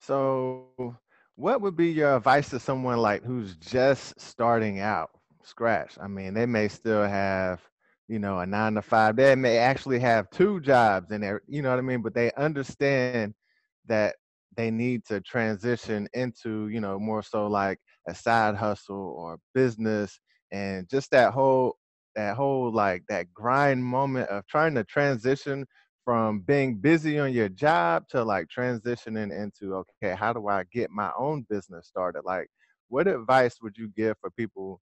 So, 0.00 0.98
what 1.36 1.60
would 1.60 1.76
be 1.76 1.88
your 1.88 2.16
advice 2.16 2.50
to 2.50 2.60
someone 2.60 2.98
like 2.98 3.24
who's 3.24 3.56
just 3.56 4.20
starting 4.20 4.80
out, 4.80 5.10
scratch? 5.42 5.96
I 6.00 6.08
mean, 6.08 6.34
they 6.34 6.46
may 6.46 6.68
still 6.68 7.04
have 7.04 7.60
you 8.08 8.18
know, 8.18 8.38
a 8.40 8.46
nine 8.46 8.74
to 8.74 8.82
five. 8.82 9.16
They 9.16 9.34
may 9.34 9.58
actually 9.58 9.98
have 10.00 10.30
two 10.30 10.60
jobs 10.60 11.10
in 11.10 11.20
there, 11.22 11.42
you 11.48 11.62
know 11.62 11.70
what 11.70 11.78
I 11.78 11.82
mean? 11.82 12.02
But 12.02 12.14
they 12.14 12.32
understand 12.32 13.34
that 13.86 14.16
they 14.56 14.70
need 14.70 15.04
to 15.06 15.20
transition 15.20 16.08
into, 16.14 16.68
you 16.68 16.80
know, 16.80 16.98
more 16.98 17.22
so 17.22 17.46
like 17.46 17.78
a 18.08 18.14
side 18.14 18.54
hustle 18.56 19.14
or 19.18 19.38
business 19.54 20.18
and 20.52 20.88
just 20.88 21.10
that 21.10 21.32
whole 21.32 21.76
that 22.14 22.36
whole 22.36 22.72
like 22.72 23.02
that 23.08 23.32
grind 23.34 23.84
moment 23.84 24.28
of 24.28 24.46
trying 24.46 24.74
to 24.74 24.84
transition 24.84 25.66
from 26.04 26.40
being 26.40 26.76
busy 26.76 27.18
on 27.18 27.32
your 27.32 27.48
job 27.48 28.06
to 28.08 28.22
like 28.22 28.46
transitioning 28.48 29.36
into 29.36 29.74
okay, 29.74 30.14
how 30.14 30.32
do 30.32 30.46
I 30.48 30.64
get 30.72 30.90
my 30.90 31.10
own 31.18 31.44
business 31.48 31.88
started? 31.88 32.22
Like 32.24 32.48
what 32.88 33.08
advice 33.08 33.56
would 33.62 33.76
you 33.76 33.88
give 33.96 34.16
for 34.20 34.30
people 34.30 34.80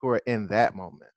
who 0.00 0.08
are 0.08 0.22
in 0.26 0.48
that 0.48 0.74
moment? 0.74 1.10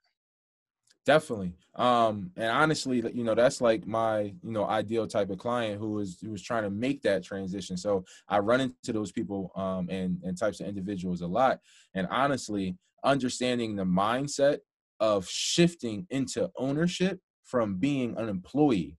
Definitely. 1.06 1.54
Um 1.76 2.32
and 2.36 2.50
honestly 2.50 3.04
you 3.14 3.24
know 3.24 3.36
that's 3.36 3.62
like 3.62 3.88
my 3.88 4.22
you 4.22 4.52
know 4.52 4.66
ideal 4.66 5.08
type 5.08 5.30
of 5.30 5.40
client 5.40 5.80
who 5.80 6.00
is 6.00 6.20
who 6.22 6.34
is 6.34 6.44
trying 6.44 6.64
to 6.64 6.70
make 6.70 7.02
that 7.04 7.24
transition. 7.24 7.78
So 7.78 8.06
i 8.28 8.40
run 8.40 8.62
into 8.62 8.94
those 8.94 9.12
people 9.12 9.52
um 9.56 9.90
and 9.90 10.22
and 10.24 10.38
types 10.38 10.60
of 10.60 10.68
individuals 10.68 11.22
a 11.22 11.28
lot. 11.28 11.60
And 11.94 12.08
honestly 12.12 12.78
understanding 13.04 13.76
the 13.76 13.86
mindset 13.86 14.60
of 15.00 15.28
shifting 15.28 16.06
into 16.10 16.50
ownership 16.56 17.20
from 17.44 17.76
being 17.76 18.16
an 18.18 18.30
employee 18.30 18.98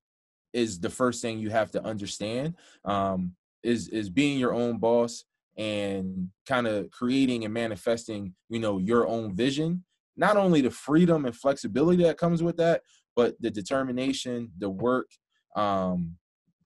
is 0.52 0.80
the 0.80 0.90
first 0.90 1.22
thing 1.22 1.38
you 1.38 1.50
have 1.50 1.70
to 1.70 1.82
understand 1.84 2.54
um, 2.84 3.34
is 3.62 3.88
is 3.88 4.10
being 4.10 4.38
your 4.38 4.52
own 4.52 4.78
boss 4.78 5.24
and 5.56 6.28
kind 6.46 6.66
of 6.66 6.90
creating 6.90 7.44
and 7.44 7.54
manifesting 7.54 8.34
you 8.48 8.58
know 8.58 8.78
your 8.78 9.06
own 9.06 9.34
vision 9.34 9.84
not 10.16 10.36
only 10.36 10.60
the 10.60 10.70
freedom 10.70 11.24
and 11.24 11.36
flexibility 11.36 12.02
that 12.02 12.18
comes 12.18 12.42
with 12.42 12.56
that 12.56 12.82
but 13.16 13.34
the 13.40 13.50
determination 13.50 14.50
the 14.58 14.70
work 14.70 15.08
um 15.56 16.16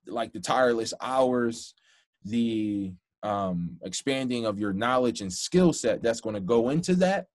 like 0.07 0.33
the 0.33 0.41
tireless 0.41 0.93
hours 1.01 1.75
the 2.25 2.93
um 3.23 3.77
expanding 3.85 4.47
of 4.47 4.59
your 4.59 4.73
knowledge 4.73 5.21
and 5.21 5.33
skill 5.33 5.73
set 5.73 6.03
that's 6.03 6.21
going 6.21 6.35
to 6.35 6.41
go 6.41 6.69
into 6.71 6.95
that 6.95 7.27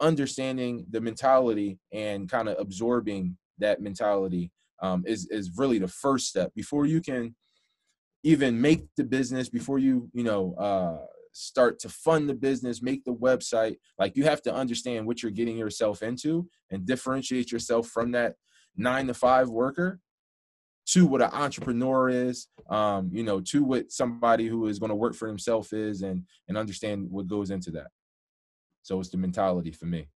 understanding 0.00 0.86
the 0.90 1.00
mentality 1.00 1.78
and 1.92 2.28
kind 2.28 2.48
of 2.48 2.56
absorbing 2.58 3.36
that 3.58 3.80
mentality 3.80 4.50
um, 4.80 5.02
is 5.06 5.26
is 5.30 5.50
really 5.56 5.78
the 5.78 5.88
first 5.88 6.28
step 6.28 6.52
before 6.54 6.86
you 6.86 7.00
can 7.00 7.34
even 8.22 8.60
make 8.60 8.84
the 8.96 9.04
business 9.04 9.48
before 9.48 9.78
you 9.78 10.08
you 10.12 10.22
know 10.22 10.54
uh, 10.54 11.04
start 11.32 11.78
to 11.78 11.88
fund 11.88 12.28
the 12.28 12.34
business 12.34 12.82
make 12.82 13.04
the 13.04 13.14
website 13.14 13.76
like 13.98 14.16
you 14.16 14.24
have 14.24 14.42
to 14.42 14.54
understand 14.54 15.06
what 15.06 15.22
you're 15.22 15.32
getting 15.32 15.56
yourself 15.56 16.02
into 16.02 16.48
and 16.70 16.86
differentiate 16.86 17.50
yourself 17.52 17.88
from 17.88 18.12
that 18.12 18.34
nine 18.76 19.06
to 19.06 19.14
five 19.14 19.48
worker 19.48 20.00
to 20.86 21.06
what 21.06 21.20
an 21.20 21.30
entrepreneur 21.32 22.08
is 22.08 22.48
um, 22.70 23.10
you 23.12 23.22
know 23.22 23.40
to 23.40 23.62
what 23.62 23.90
somebody 23.90 24.46
who 24.46 24.66
is 24.66 24.78
going 24.78 24.90
to 24.90 24.96
work 24.96 25.14
for 25.14 25.28
himself 25.28 25.72
is 25.72 26.02
and 26.02 26.24
and 26.48 26.56
understand 26.56 27.06
what 27.10 27.26
goes 27.26 27.50
into 27.50 27.70
that 27.70 27.88
so 28.82 28.98
it's 29.00 29.10
the 29.10 29.16
mentality 29.16 29.70
for 29.70 29.86
me 29.86 30.08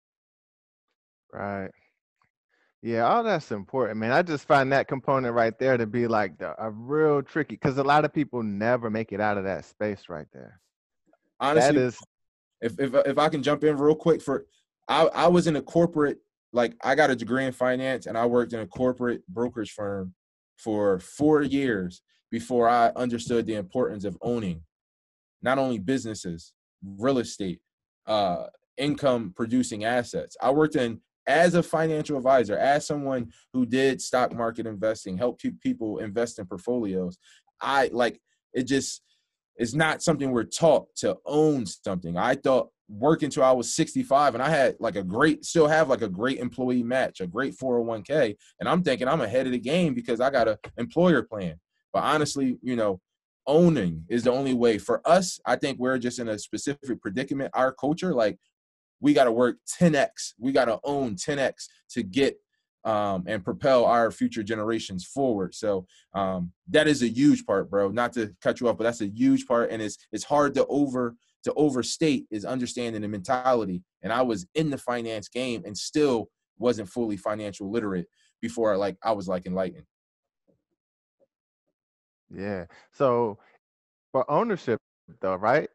Right. 1.33 1.71
Yeah, 2.83 3.07
all 3.07 3.23
that's 3.23 3.53
important, 3.53 3.99
man. 3.99 4.11
I 4.11 4.23
just 4.23 4.47
find 4.47 4.73
that 4.73 4.89
component 4.89 5.35
right 5.35 5.59
there 5.59 5.77
to 5.77 5.87
be 5.87 6.07
like 6.07 6.39
the, 6.39 6.55
a 6.63 6.71
real 6.71 7.23
tricky 7.23 7.57
because 7.57 7.77
a 7.77 7.85
lot 7.85 8.07
of 8.07 8.13
people 8.13 8.43
never 8.43 8.89
make 8.89 9.13
it 9.13 9.21
out 9.21 9.37
of 9.37 9.45
that 9.45 9.67
space 9.67 10.09
right 10.09 10.27
there. 10.33 10.61
Honestly 11.41 11.77
that 11.77 11.87
is 11.87 11.99
if 12.61 12.79
if 12.79 12.95
if 13.07 13.19
I 13.19 13.29
can 13.29 13.43
jump 13.43 13.65
in 13.65 13.77
real 13.77 13.95
quick 13.95 14.23
for 14.23 14.47
I 14.89 15.07
I 15.07 15.29
was 15.29 15.47
in 15.47 15.57
a 15.57 15.63
corporate 15.63 16.19
like 16.53 16.75
I 16.83 16.95
got 16.95 17.11
a 17.11 17.17
degree 17.17 17.45
in 17.45 17.53
finance 17.53 18.07
and 18.07 18.17
I 18.19 18.27
worked 18.27 18.53
in 18.53 18.61
a 18.61 18.67
corporate 18.67 19.27
brokerage 19.29 19.73
firm 19.73 20.15
for 20.59 20.99
4 21.01 21.43
years 21.43 22.03
before 22.31 22.69
I 22.69 22.89
understood 22.97 23.47
the 23.47 23.55
importance 23.55 24.05
of 24.05 24.17
owning 24.21 24.63
not 25.43 25.59
only 25.59 25.79
businesses, 25.79 26.53
real 26.83 27.19
estate, 27.19 27.61
uh 28.07 28.47
income 28.77 29.33
producing 29.37 29.85
assets. 29.85 30.37
I 30.41 30.51
worked 30.51 30.75
in 30.77 31.01
as 31.27 31.55
a 31.55 31.63
financial 31.63 32.17
advisor, 32.17 32.57
as 32.57 32.87
someone 32.87 33.31
who 33.53 33.65
did 33.67 34.01
stock 34.01 34.35
market 34.35 34.67
investing, 34.67 35.17
help 35.17 35.41
pe- 35.41 35.51
people 35.63 35.99
invest 35.99 36.39
in 36.39 36.47
portfolios. 36.47 37.19
I 37.61 37.91
like 37.93 38.21
it 38.53 38.65
just 38.65 39.03
it's 39.57 39.75
not 39.75 40.03
something 40.03 40.31
we're 40.31 40.45
taught 40.45 40.87
to 40.97 41.17
own 41.27 41.67
something. 41.67 42.17
I 42.17 42.35
thought 42.35 42.71
working 42.89 43.27
until 43.27 43.45
I 43.45 43.53
was 43.53 43.75
65 43.75 44.35
and 44.35 44.43
I 44.43 44.49
had 44.49 44.77
like 44.81 44.97
a 44.97 45.03
great, 45.03 45.45
still 45.45 45.69
have 45.69 45.89
like 45.89 46.03
a 46.03 46.09
great 46.09 46.39
employee 46.39 46.83
match, 46.83 47.21
a 47.21 47.27
great 47.27 47.57
401k. 47.57 48.35
And 48.59 48.69
I'm 48.69 48.83
thinking 48.83 49.07
I'm 49.07 49.21
ahead 49.21 49.47
of 49.47 49.53
the 49.53 49.59
game 49.59 49.95
because 49.95 50.21
I 50.21 50.31
got 50.31 50.49
an 50.49 50.57
employer 50.77 51.23
plan. 51.23 51.61
But 51.93 52.05
honestly, 52.05 52.59
you 52.63 52.77
know, 52.77 53.01
owning 53.47 54.05
is 54.09 54.25
the 54.25 54.33
only 54.33 54.55
way 54.55 54.79
for 54.79 55.01
us. 55.05 55.41
I 55.47 55.57
think 55.57 55.79
we're 55.79 55.99
just 55.99 56.19
in 56.19 56.29
a 56.29 56.39
specific 56.39 57.01
predicament. 57.01 57.51
Our 57.55 57.73
culture, 57.73 58.15
like 58.15 58.39
we 59.01 59.13
got 59.13 59.25
to 59.25 59.33
work 59.33 59.57
10x. 59.81 60.35
We 60.39 60.53
got 60.53 60.67
to 60.67 60.79
own 60.85 61.17
10x 61.17 61.67
to 61.91 62.03
get 62.03 62.37
um, 62.85 63.25
and 63.27 63.45
propel 63.45 63.85
our 63.85 64.11
future 64.11 64.43
generations 64.43 65.05
forward. 65.05 65.55
So 65.55 65.87
um, 66.15 66.53
that 66.69 66.89
is 66.89 67.03
a 67.03 67.09
huge 67.09 67.45
part, 67.45 67.71
bro. 67.71 67.89
Not 67.89 68.13
to 68.15 68.35
cut 68.43 68.61
you 68.61 68.69
off, 68.69 68.79
but 68.79 68.85
that's 68.85 69.03
a 69.03 69.09
huge 69.09 69.47
part, 69.47 69.71
and 69.71 69.83
it's 69.83 69.99
it's 70.13 70.25
hard 70.25 70.55
to 70.55 70.67
over 70.67 71.17
to 71.45 71.53
overstate 71.55 72.27
is 72.31 72.45
understanding 72.45 73.03
the 73.03 73.09
mentality. 73.09 73.83
And 74.03 74.13
I 74.13 74.23
was 74.23 74.47
in 74.55 74.71
the 74.71 74.79
finance 74.79 75.29
game 75.29 75.63
and 75.65 75.77
still 75.77 76.29
wasn't 76.59 76.89
fully 76.89 77.17
financial 77.17 77.71
literate 77.71 78.07
before 78.43 78.77
like 78.77 78.97
I 79.03 79.13
was 79.13 79.27
like 79.27 79.47
enlightened. 79.47 79.87
Yeah. 82.35 82.67
So 82.93 83.39
for 84.13 84.31
ownership 84.31 84.79
though, 85.21 85.37
right? 85.37 85.69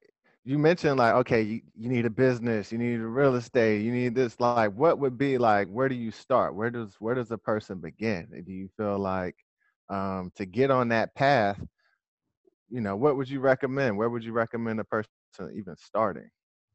You 0.48 0.60
mentioned 0.60 0.98
like, 0.98 1.16
okay, 1.16 1.42
you, 1.42 1.62
you 1.76 1.90
need 1.90 2.06
a 2.06 2.10
business, 2.12 2.72
you 2.72 2.78
need 2.78 2.98
real 2.98 3.36
estate, 3.36 3.82
you 3.82 3.92
need 3.92 4.14
this. 4.14 4.40
Like, 4.40 4.72
what 4.74 5.00
would 5.00 5.18
be 5.18 5.40
like, 5.40 5.68
where 5.70 5.90
do 5.90 5.96
you 5.96 6.12
start? 6.12 6.54
Where 6.54 6.70
does 6.70 6.96
where 7.00 7.16
does 7.16 7.32
a 7.32 7.38
person 7.38 7.80
begin? 7.80 8.28
Do 8.46 8.52
you 8.54 8.70
feel 8.78 9.00
like 9.00 9.36
um 9.90 10.32
to 10.36 10.46
get 10.46 10.70
on 10.70 10.90
that 10.90 11.16
path, 11.16 11.60
you 12.70 12.82
know, 12.82 12.96
what 12.96 13.18
would 13.18 13.30
you 13.30 13.40
recommend? 13.40 13.98
Where 13.98 14.10
would 14.10 14.24
you 14.24 14.34
recommend 14.34 14.80
a 14.80 14.84
person 14.84 15.10
even 15.56 15.76
starting? 15.78 16.30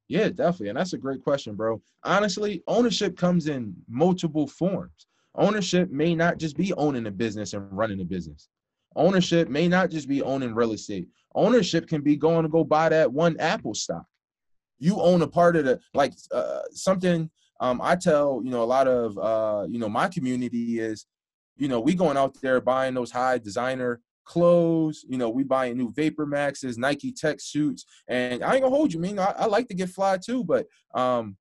Yeah, 0.08 0.28
definitely. 0.28 0.70
And 0.70 0.78
that's 0.78 0.92
a 0.92 0.98
great 0.98 1.22
question, 1.22 1.54
bro. 1.54 1.80
Honestly, 2.02 2.62
ownership 2.66 3.16
comes 3.16 3.46
in 3.46 3.74
multiple 3.88 4.48
forms. 4.48 5.06
Ownership 5.36 5.90
may 5.90 6.16
not 6.16 6.38
just 6.38 6.56
be 6.56 6.72
owning 6.74 7.06
a 7.06 7.10
business 7.12 7.52
and 7.54 7.70
running 7.76 8.00
a 8.00 8.04
business. 8.04 8.48
Ownership 8.96 9.48
may 9.48 9.68
not 9.68 9.90
just 9.90 10.08
be 10.08 10.22
owning 10.22 10.54
real 10.54 10.72
estate. 10.72 11.08
Ownership 11.34 11.86
can 11.86 12.02
be 12.02 12.16
going 12.16 12.42
to 12.42 12.48
go 12.48 12.64
buy 12.64 12.88
that 12.88 13.12
one 13.12 13.38
Apple 13.38 13.74
stock. 13.74 14.04
You 14.78 15.00
own 15.00 15.22
a 15.22 15.28
part 15.28 15.56
of 15.56 15.64
the 15.64 15.80
like 15.94 16.14
uh, 16.32 16.62
something. 16.72 17.30
Um, 17.60 17.80
I 17.82 17.94
tell 17.94 18.40
you 18.42 18.50
know 18.50 18.62
a 18.62 18.64
lot 18.64 18.88
of 18.88 19.18
uh, 19.18 19.66
you 19.68 19.78
know 19.78 19.88
my 19.88 20.08
community 20.08 20.80
is, 20.80 21.06
you 21.56 21.68
know, 21.68 21.80
we 21.80 21.94
going 21.94 22.16
out 22.16 22.40
there 22.40 22.60
buying 22.60 22.94
those 22.94 23.10
high 23.10 23.38
designer 23.38 24.00
clothes. 24.24 25.04
You 25.08 25.18
know, 25.18 25.28
we 25.28 25.44
buying 25.44 25.76
new 25.76 25.92
Vapor 25.92 26.26
Maxes, 26.26 26.78
Nike 26.78 27.12
Tech 27.12 27.40
suits, 27.40 27.84
and 28.08 28.42
I 28.42 28.54
ain't 28.54 28.62
gonna 28.62 28.74
hold 28.74 28.92
you, 28.92 29.00
man. 29.00 29.18
I, 29.18 29.34
I 29.38 29.46
like 29.46 29.68
to 29.68 29.74
get 29.74 29.90
fly 29.90 30.16
too, 30.16 30.42
but 30.42 30.66
um, 30.94 31.36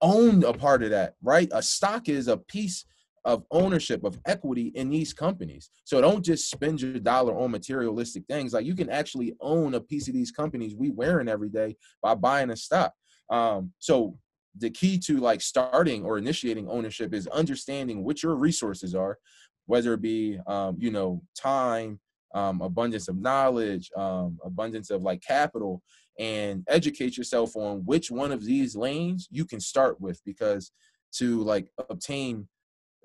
own 0.00 0.44
a 0.44 0.52
part 0.52 0.82
of 0.82 0.90
that, 0.90 1.14
right? 1.22 1.48
A 1.52 1.62
stock 1.62 2.08
is 2.08 2.28
a 2.28 2.36
piece 2.36 2.84
of 3.24 3.44
ownership 3.50 4.02
of 4.04 4.18
equity 4.26 4.72
in 4.74 4.88
these 4.88 5.12
companies. 5.12 5.70
So 5.84 6.00
don't 6.00 6.24
just 6.24 6.50
spend 6.50 6.80
your 6.80 6.98
dollar 6.98 7.38
on 7.38 7.50
materialistic 7.50 8.24
things. 8.28 8.52
Like 8.52 8.64
you 8.64 8.74
can 8.74 8.90
actually 8.90 9.34
own 9.40 9.74
a 9.74 9.80
piece 9.80 10.08
of 10.08 10.14
these 10.14 10.30
companies 10.30 10.74
we 10.74 10.90
wearing 10.90 11.28
every 11.28 11.50
day 11.50 11.76
by 12.02 12.14
buying 12.14 12.50
a 12.50 12.56
stock. 12.56 12.92
Um, 13.30 13.72
so 13.78 14.16
the 14.58 14.70
key 14.70 14.98
to 14.98 15.18
like 15.18 15.40
starting 15.40 16.04
or 16.04 16.18
initiating 16.18 16.68
ownership 16.68 17.14
is 17.14 17.26
understanding 17.28 18.04
what 18.04 18.22
your 18.22 18.34
resources 18.34 18.94
are, 18.94 19.18
whether 19.66 19.94
it 19.94 20.02
be 20.02 20.38
um, 20.46 20.76
you 20.78 20.90
know 20.90 21.22
time, 21.38 22.00
um, 22.34 22.60
abundance 22.60 23.08
of 23.08 23.16
knowledge, 23.16 23.90
um, 23.96 24.38
abundance 24.44 24.90
of 24.90 25.02
like 25.02 25.22
capital, 25.22 25.82
and 26.18 26.64
educate 26.68 27.16
yourself 27.16 27.54
on 27.56 27.78
which 27.84 28.10
one 28.10 28.32
of 28.32 28.44
these 28.44 28.74
lanes 28.74 29.28
you 29.30 29.44
can 29.44 29.60
start 29.60 30.00
with 30.00 30.20
because 30.24 30.72
to 31.12 31.42
like 31.42 31.68
obtain 31.88 32.48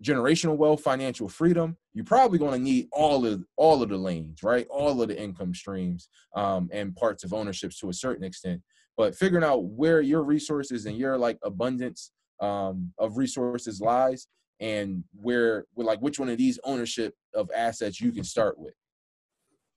generational 0.02 0.58
wealth, 0.58 0.82
financial 0.82 1.30
freedom, 1.30 1.78
you're 1.94 2.06
probably 2.06 2.38
going 2.38 2.54
to 2.54 2.60
need 2.60 2.88
all 2.92 3.26
of 3.26 3.46
all 3.56 3.82
of 3.82 3.90
the 3.90 3.98
lanes, 3.98 4.44
right? 4.44 4.68
All 4.70 5.02
of 5.02 5.08
the 5.08 5.20
income 5.20 5.54
streams 5.54 6.10
um, 6.36 6.70
and 6.74 6.96
parts 6.96 7.24
of 7.24 7.34
ownerships 7.34 7.80
to 7.80 7.90
a 7.90 7.94
certain 7.94 8.24
extent. 8.24 8.62
But 8.98 9.16
figuring 9.16 9.44
out 9.44 9.64
where 9.64 10.02
your 10.02 10.24
resources 10.24 10.86
and 10.86 10.98
your 10.98 11.18
like 11.18 11.38
abundance 11.44 12.12
um, 12.42 12.94
of 12.98 13.18
resources 13.18 13.82
lies, 13.82 14.28
and 14.60 15.04
where, 15.14 15.66
like, 15.76 16.00
which 16.00 16.20
one 16.20 16.30
of 16.30 16.38
these 16.38 16.60
ownership 16.64 17.14
of 17.34 17.50
assets 17.54 18.00
you 18.00 18.12
can 18.12 18.24
start 18.24 18.58
with. 18.58 18.74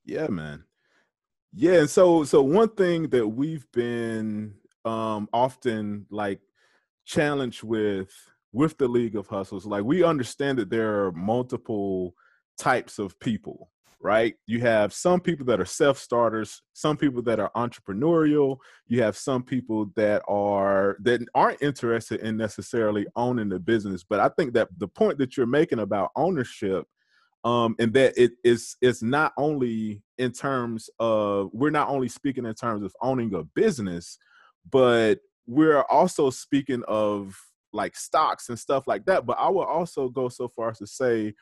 Yeah, 0.04 0.28
man. 0.28 0.64
Yeah, 1.52 1.80
and 1.80 1.90
so 1.90 2.24
so 2.24 2.42
one 2.42 2.68
thing 2.70 3.08
that 3.10 3.26
we've 3.26 3.66
been 3.72 4.54
um 4.84 5.28
often 5.32 6.06
like 6.10 6.40
challenged 7.04 7.62
with 7.62 8.10
with 8.58 8.76
the 8.76 8.88
League 8.88 9.14
of 9.14 9.28
Hustles, 9.28 9.66
like 9.66 9.84
we 9.84 10.02
understand 10.02 10.58
that 10.58 10.68
there 10.68 11.04
are 11.04 11.12
multiple 11.12 12.12
types 12.58 12.98
of 12.98 13.16
people, 13.20 13.70
right? 14.00 14.34
You 14.48 14.58
have 14.62 14.92
some 14.92 15.20
people 15.20 15.46
that 15.46 15.60
are 15.60 15.64
self-starters, 15.64 16.60
some 16.72 16.96
people 16.96 17.22
that 17.22 17.38
are 17.38 17.52
entrepreneurial, 17.54 18.56
you 18.88 19.00
have 19.00 19.16
some 19.16 19.44
people 19.44 19.92
that 19.94 20.22
are 20.26 20.96
that 21.04 21.20
aren't 21.36 21.62
interested 21.62 22.18
in 22.18 22.36
necessarily 22.36 23.06
owning 23.14 23.48
the 23.48 23.60
business. 23.60 24.02
But 24.02 24.18
I 24.18 24.28
think 24.30 24.54
that 24.54 24.66
the 24.76 24.88
point 24.88 25.18
that 25.18 25.36
you're 25.36 25.46
making 25.46 25.78
about 25.78 26.10
ownership 26.16 26.84
um 27.44 27.76
and 27.78 27.92
that 27.92 28.14
it 28.20 28.32
is 28.42 28.74
it's 28.82 29.04
not 29.04 29.34
only 29.38 30.02
in 30.18 30.32
terms 30.32 30.90
of 30.98 31.50
we're 31.52 31.70
not 31.70 31.88
only 31.88 32.08
speaking 32.08 32.44
in 32.44 32.54
terms 32.54 32.82
of 32.82 32.92
owning 33.00 33.32
a 33.34 33.44
business 33.44 34.18
but 34.68 35.20
we're 35.46 35.82
also 35.82 36.28
speaking 36.28 36.82
of 36.88 37.38
like 37.72 37.96
stocks 37.96 38.48
and 38.48 38.58
stuff 38.58 38.86
like 38.86 39.04
that 39.04 39.26
but 39.26 39.36
i 39.38 39.48
would 39.48 39.66
also 39.66 40.08
go 40.08 40.28
so 40.28 40.48
far 40.48 40.70
as 40.70 40.78
to 40.78 40.86
say 40.86 41.32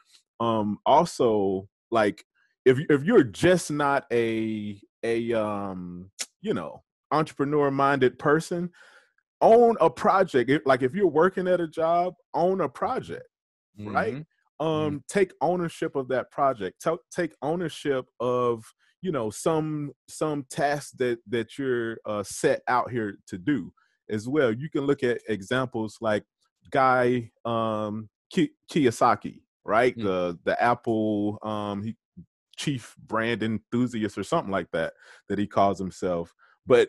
um 0.40 0.78
also 0.87 1.68
like 1.90 2.25
if 2.64 2.78
if 2.90 3.04
you're 3.04 3.23
just 3.25 3.71
not 3.71 4.04
a 4.12 4.80
a 5.04 5.33
um 5.33 6.11
you 6.40 6.52
know 6.52 6.83
entrepreneur 7.12 7.71
minded 7.71 8.18
person 8.18 8.71
own 9.42 9.76
a 9.80 9.90
project. 9.90 10.49
If- 10.50 10.66
Like 10.66 10.83
if 10.83 10.95
you're 10.95 11.06
working 11.06 11.47
at 11.47 11.61
a 11.61 11.68
job, 11.68 12.14
own 12.35 12.61
a 12.62 12.68
project 12.68 13.26
right? 13.78 14.14
Mhm. 14.14 14.26
um 14.59 15.04
take 15.06 15.33
ownership 15.42 15.95
of 15.97 16.09
that 16.09 16.30
project 16.30 16.80
Ta- 16.83 16.97
take 17.11 17.35
ownership 17.42 18.06
of 18.21 18.64
you 19.02 19.12
know 19.12 19.28
some 19.28 19.92
some 20.09 20.45
tasks 20.49 20.92
that 20.92 21.18
that 21.28 21.59
you're 21.59 21.99
uh, 22.06 22.23
set 22.23 22.62
out 22.66 22.90
here 22.90 23.18
to 23.26 23.37
do 23.37 23.71
as 24.10 24.28
well 24.28 24.52
you 24.52 24.68
can 24.70 24.82
look 24.86 25.02
at 25.02 25.20
examples 25.28 25.98
like 26.00 26.25
guy 26.70 27.30
um 27.44 28.08
Ki- 28.32 28.52
kiyosaki 28.70 29.40
right 29.64 29.96
Mm. 29.96 30.02
the 30.04 30.38
the 30.44 30.62
apple 30.62 31.38
um 31.42 31.82
he, 31.82 31.96
chief 32.56 32.94
brand 33.06 33.42
enthusiast 33.42 34.16
or 34.18 34.22
something 34.25 34.50
like 34.50 34.70
that 34.72 34.94
that 35.28 35.38
he 35.38 35.46
calls 35.46 35.78
himself 35.78 36.32
but 36.66 36.88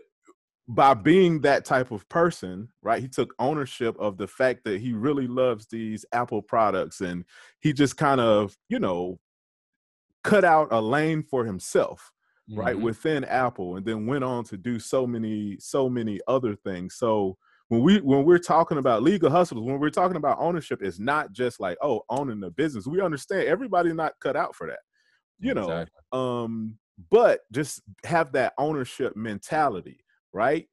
by 0.70 0.94
being 0.94 1.40
that 1.42 1.64
type 1.64 1.92
of 1.92 2.08
person, 2.10 2.68
right? 2.82 3.02
He 3.02 3.08
took 3.08 3.34
ownership 3.40 3.96
of 4.00 4.18
the 4.18 4.28
fact 4.28 4.66
that 4.66 4.82
he 4.82 4.92
really 4.92 5.26
loves 5.26 5.66
these 5.68 6.04
Apple 6.12 6.42
products 6.42 7.00
and 7.00 7.24
he 7.62 7.72
just 7.72 7.96
kind 7.96 8.20
of, 8.20 8.58
you 8.68 8.78
know, 8.78 9.18
cut 10.26 10.44
out 10.44 10.68
a 10.72 10.82
lane 10.82 11.24
for 11.24 11.46
himself, 11.46 12.12
right, 12.56 12.76
Mhm. 12.76 12.82
within 12.82 13.24
Apple 13.26 13.76
and 13.78 13.86
then 13.86 14.06
went 14.08 14.24
on 14.24 14.44
to 14.46 14.58
do 14.58 14.80
so 14.80 15.06
many 15.08 15.58
so 15.60 15.90
many 15.90 16.20
other 16.28 16.56
things. 16.56 16.96
So 16.96 17.38
when 17.70 17.82
we 17.82 18.00
when 18.02 18.26
we're 18.26 18.40
talking 18.40 18.78
about 18.78 19.04
legal 19.04 19.30
hustles, 19.30 19.62
when 19.62 19.80
we're 19.80 19.90
talking 19.90 20.18
about 20.18 20.40
ownership, 20.40 20.82
it's 20.82 21.00
not 21.00 21.32
just 21.34 21.60
like, 21.60 21.78
oh, 21.82 22.04
owning 22.10 22.40
the 22.40 22.52
business. 22.52 22.88
We 22.88 23.02
understand 23.02 23.48
everybody's 23.48 23.94
not 23.96 24.14
cut 24.22 24.36
out 24.38 24.56
for 24.56 24.68
that. 24.68 24.80
You 25.40 25.54
know, 25.56 25.64
Exactly. 25.72 26.02
um 26.14 26.80
but 27.12 27.42
just 27.52 27.82
have 28.06 28.32
that 28.34 28.54
ownership 28.58 29.16
mentality 29.16 30.06
right 30.34 30.68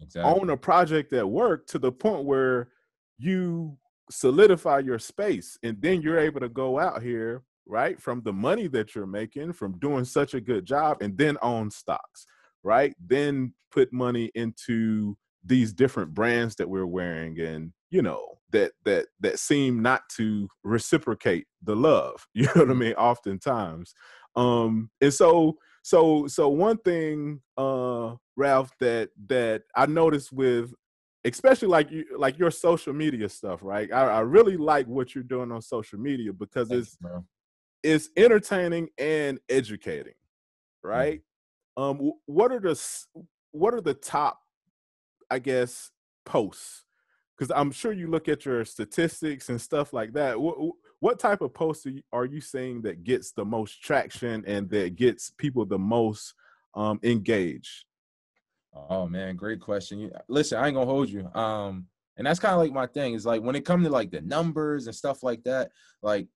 Exactly. 0.00 0.42
own 0.42 0.50
a 0.50 0.56
project 0.56 1.12
at 1.12 1.28
work 1.28 1.66
to 1.68 1.78
the 1.78 1.92
point 1.92 2.24
where 2.26 2.70
you 3.18 3.78
solidify 4.10 4.80
your 4.80 4.98
space 4.98 5.58
and 5.62 5.80
then 5.82 6.02
you're 6.02 6.18
able 6.18 6.40
to 6.40 6.48
go 6.48 6.78
out 6.78 7.02
here 7.02 7.44
right 7.72 8.00
from 8.00 8.22
the 8.22 8.32
money 8.32 8.68
that 8.68 8.94
you're 8.94 9.06
making 9.06 9.52
from 9.52 9.78
doing 9.78 10.04
such 10.04 10.34
a 10.34 10.40
good 10.40 10.64
job 10.64 10.98
and 11.00 11.16
then 11.16 11.36
own 11.42 11.70
stocks 11.70 12.26
right? 12.62 12.94
Then 13.04 13.54
put 13.70 13.92
money 13.92 14.30
into 14.34 15.16
these 15.44 15.72
different 15.72 16.14
brands 16.14 16.54
that 16.56 16.68
we're 16.68 16.86
wearing 16.86 17.40
and 17.40 17.72
you 17.90 18.00
know 18.00 18.38
that 18.52 18.70
that 18.84 19.06
that 19.18 19.40
seem 19.40 19.82
not 19.82 20.02
to 20.08 20.48
reciprocate 20.62 21.46
the 21.64 21.74
love 21.74 22.24
you 22.34 22.44
know 22.44 22.52
what 22.54 22.70
i 22.70 22.74
mean 22.74 22.92
oftentimes. 22.92 23.92
Um 24.36 24.90
and 25.00 25.12
so 25.12 25.58
so 25.82 26.28
so 26.28 26.48
one 26.48 26.78
thing 26.78 27.40
uh 27.58 28.14
ralph 28.36 28.70
that 28.78 29.10
that 29.26 29.62
i 29.74 29.84
noticed 29.84 30.32
with 30.32 30.72
especially 31.24 31.68
like 31.68 31.90
you 31.90 32.04
like 32.16 32.38
your 32.38 32.52
social 32.52 32.92
media 32.92 33.28
stuff 33.28 33.60
right? 33.62 33.92
I, 33.92 34.02
I 34.02 34.20
really 34.20 34.56
like 34.56 34.86
what 34.86 35.14
you're 35.14 35.24
doing 35.24 35.50
on 35.50 35.60
social 35.60 35.98
media 35.98 36.32
because 36.32 36.68
Thank 36.68 36.82
it's 36.82 36.96
you. 37.02 37.24
It's 37.82 38.08
entertaining 38.16 38.88
and 38.98 39.38
educating 39.48 40.14
right 40.82 41.20
um 41.76 42.12
what 42.26 42.52
are 42.52 42.60
the 42.60 42.80
what 43.52 43.74
are 43.74 43.80
the 43.80 43.94
top 43.94 44.40
i 45.30 45.38
guess 45.38 45.90
posts 46.24 46.84
because 47.36 47.52
i'm 47.54 47.70
sure 47.70 47.92
you 47.92 48.08
look 48.08 48.28
at 48.28 48.44
your 48.44 48.64
statistics 48.64 49.48
and 49.48 49.60
stuff 49.60 49.92
like 49.92 50.12
that 50.12 50.40
what, 50.40 50.56
what 51.00 51.18
type 51.18 51.40
of 51.40 51.52
posts 51.52 51.86
are 51.86 51.90
you, 51.90 52.02
are 52.12 52.24
you 52.24 52.40
seeing 52.40 52.82
that 52.82 53.04
gets 53.04 53.32
the 53.32 53.44
most 53.44 53.82
traction 53.82 54.44
and 54.46 54.70
that 54.70 54.96
gets 54.96 55.30
people 55.30 55.64
the 55.64 55.78
most 55.78 56.34
um 56.74 57.00
engaged 57.02 57.84
Oh 58.88 59.06
man, 59.06 59.36
great 59.36 59.60
question. 59.60 59.98
You, 59.98 60.12
listen, 60.28 60.58
I 60.58 60.66
ain't 60.66 60.74
gonna 60.74 60.86
hold 60.86 61.08
you. 61.08 61.28
Um, 61.34 61.86
and 62.16 62.26
that's 62.26 62.40
kind 62.40 62.54
of 62.54 62.60
like 62.60 62.72
my 62.72 62.86
thing. 62.86 63.14
Is 63.14 63.26
like 63.26 63.42
when 63.42 63.56
it 63.56 63.64
comes 63.64 63.86
to 63.86 63.92
like 63.92 64.10
the 64.10 64.20
numbers 64.22 64.86
and 64.86 64.96
stuff 64.96 65.22
like 65.22 65.42
that. 65.44 65.70
Like 66.02 66.26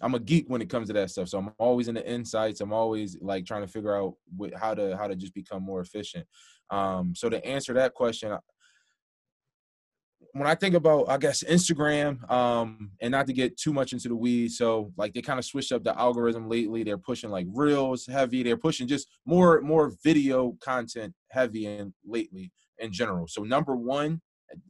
I'm 0.00 0.14
a 0.14 0.20
geek 0.20 0.46
when 0.48 0.62
it 0.62 0.70
comes 0.70 0.88
to 0.88 0.94
that 0.94 1.10
stuff. 1.10 1.28
So 1.28 1.38
I'm 1.38 1.52
always 1.58 1.88
in 1.88 1.94
the 1.94 2.08
insights. 2.08 2.60
I'm 2.60 2.72
always 2.72 3.18
like 3.20 3.44
trying 3.44 3.62
to 3.62 3.68
figure 3.68 3.96
out 3.96 4.14
wh- 4.40 4.58
how 4.58 4.74
to 4.74 4.96
how 4.96 5.06
to 5.06 5.16
just 5.16 5.34
become 5.34 5.62
more 5.62 5.80
efficient. 5.80 6.26
Um, 6.70 7.14
so 7.14 7.28
to 7.28 7.44
answer 7.44 7.74
that 7.74 7.94
question, 7.94 8.36
when 10.32 10.46
I 10.46 10.54
think 10.54 10.74
about, 10.74 11.08
I 11.08 11.18
guess 11.18 11.42
Instagram, 11.42 12.30
um, 12.30 12.92
and 13.00 13.10
not 13.10 13.26
to 13.26 13.32
get 13.32 13.56
too 13.56 13.72
much 13.72 13.92
into 13.92 14.08
the 14.08 14.14
weeds, 14.14 14.56
so 14.56 14.92
like 14.96 15.12
they 15.12 15.22
kind 15.22 15.38
of 15.38 15.44
switched 15.44 15.72
up 15.72 15.82
the 15.82 15.98
algorithm 15.98 16.48
lately. 16.48 16.82
They're 16.82 16.98
pushing 16.98 17.30
like 17.30 17.46
reels 17.52 18.06
heavy. 18.06 18.42
They're 18.42 18.56
pushing 18.56 18.86
just 18.86 19.08
more 19.26 19.60
more 19.60 19.92
video 20.04 20.56
content 20.62 21.14
heavy 21.30 21.66
and 21.66 21.92
lately 22.06 22.52
in 22.78 22.92
general. 22.92 23.26
So 23.28 23.42
number 23.42 23.76
one, 23.76 24.20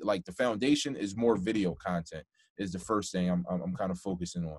like 0.01 0.25
the 0.25 0.33
foundation 0.33 0.97
is 0.97 1.17
more 1.17 1.37
video 1.37 1.75
content 1.75 2.25
is 2.59 2.73
the 2.73 2.79
first 2.79 3.13
thing 3.13 3.29
I'm 3.31 3.45
I'm, 3.51 3.63
I'm 3.63 3.77
kind 3.77 3.91
of 3.91 3.99
focusing 3.99 4.45
on. 4.47 4.59